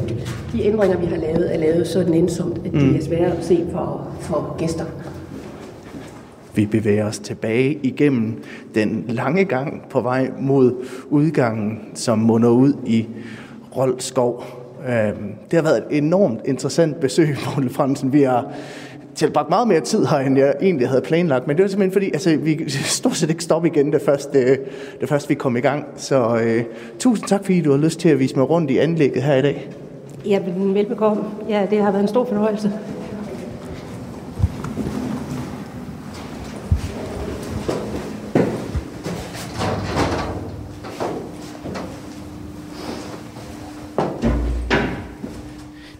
[0.52, 3.66] de ændringer, vi har lavet, er lavet så nænsomt, at de er svære at se
[3.72, 4.84] for, for gæster.
[6.54, 8.42] Vi bevæger os tilbage igennem
[8.74, 13.06] den lange gang på vej mod udgangen, som munder ud i
[13.76, 14.44] Rold Skov.
[14.44, 18.12] Øhm, Øhm, det har været et enormt interessant besøg, Poul Fransen.
[18.12, 18.46] Vi har
[19.14, 21.46] tilbragt meget mere tid her, end jeg egentlig havde planlagt.
[21.46, 22.70] Men det var simpelthen fordi, altså, vi
[23.00, 24.58] stort set ikke stoppe igen, det første, øh,
[25.00, 25.86] det første vi kom i gang.
[25.96, 26.64] Så øh,
[26.98, 29.42] tusind tak, fordi du har lyst til at vise mig rundt i anlægget her i
[29.42, 29.70] dag.
[30.26, 31.22] Ja, men velbekomme.
[31.48, 32.72] Ja, det har været en stor fornøjelse.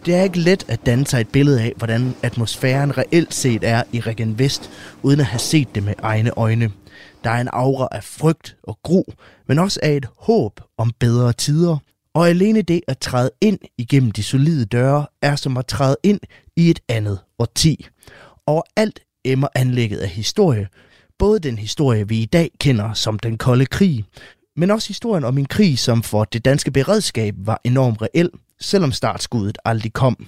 [0.07, 3.83] Det er ikke let at danne sig et billede af, hvordan atmosfæren reelt set er
[3.91, 4.69] i Region Vest,
[5.03, 6.71] uden at have set det med egne øjne.
[7.23, 9.03] Der er en aura af frygt og gru,
[9.47, 11.77] men også af et håb om bedre tider.
[12.13, 16.19] Og alene det at træde ind igennem de solide døre, er som at træde ind
[16.55, 17.87] i et andet årti.
[18.45, 20.67] Overalt emmer anlægget af historie.
[21.19, 24.05] Både den historie, vi i dag kender som den kolde krig,
[24.55, 28.29] men også historien om en krig, som for det danske beredskab var enormt reel,
[28.59, 30.25] selvom startskuddet aldrig kom.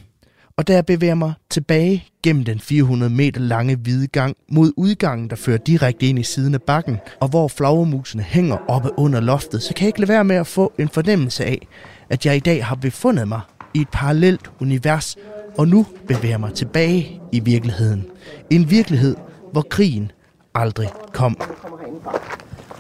[0.57, 5.30] Og da jeg bevæger mig tilbage gennem den 400 meter lange hvide gang mod udgangen,
[5.30, 9.63] der fører direkte ind i siden af bakken, og hvor flagermusene hænger oppe under loftet,
[9.63, 11.67] så kan jeg ikke lade være med at få en fornemmelse af,
[12.09, 13.41] at jeg i dag har befundet mig
[13.73, 15.17] i et parallelt univers,
[15.57, 18.05] og nu bevæger mig tilbage i virkeligheden.
[18.49, 19.15] En virkelighed,
[19.51, 20.11] hvor krigen
[20.55, 21.36] aldrig kom.
[21.39, 21.77] Man kommer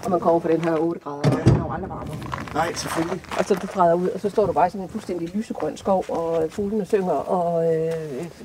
[0.03, 2.38] og man kommer fra den her 8 grader, og den er jo aldrig varmere.
[2.53, 3.21] Nej, selvfølgelig.
[3.39, 5.77] Og så du træder ud, og så står du bare i sådan en fuldstændig lysegrøn
[5.77, 7.91] skov, og fuglene synger, og øh,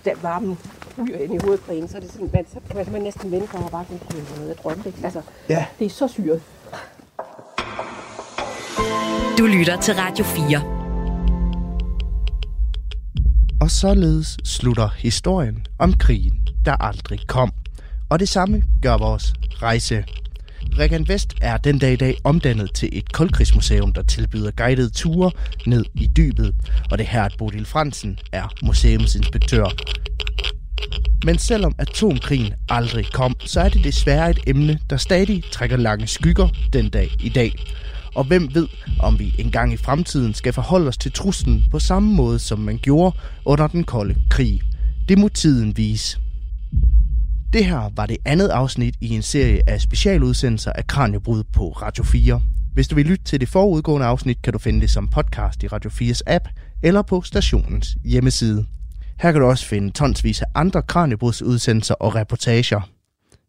[0.04, 0.58] der varmen
[0.98, 3.02] ryger ind i hovedet på en, så er det sådan, man, så kan man simpelthen
[3.02, 4.98] næsten vende sig og bare sådan, er noget, jeg drømte, ikke?
[5.04, 5.64] Altså, Ja.
[5.78, 6.42] det er så syret.
[9.38, 10.62] Du lytter til Radio 4.
[13.60, 17.50] Og således slutter historien om krigen, der aldrig kom.
[18.10, 19.32] Og det samme gør vores
[19.62, 20.04] rejse.
[20.78, 25.30] Regan Vest er den dag i dag omdannet til et koldkrigsmuseum, der tilbyder guidede ture
[25.66, 26.54] ned i dybet.
[26.90, 29.66] Og det er her, at Bodil Fransen er museumsinspektør.
[31.24, 36.06] Men selvom atomkrigen aldrig kom, så er det desværre et emne, der stadig trækker lange
[36.06, 37.52] skygger den dag i dag.
[38.14, 38.68] Og hvem ved,
[39.00, 42.78] om vi engang i fremtiden skal forholde os til truslen på samme måde, som man
[42.78, 44.60] gjorde under den kolde krig.
[45.08, 46.23] Det må tiden vise.
[47.54, 52.04] Det her var det andet afsnit i en serie af specialudsendelser af Kranjebrud på Radio
[52.04, 52.40] 4.
[52.72, 55.68] Hvis du vil lytte til det forudgående afsnit, kan du finde det som podcast i
[55.68, 56.48] Radio 4's app
[56.82, 58.66] eller på stationens hjemmeside.
[59.20, 62.80] Her kan du også finde tonsvis af andre Kranjebrudsudsendelser og reportager.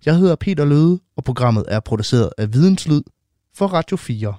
[0.06, 3.02] Jeg hedder Peter Løde, og programmet er produceret af Videnslyd
[3.56, 4.34] for Radio 4.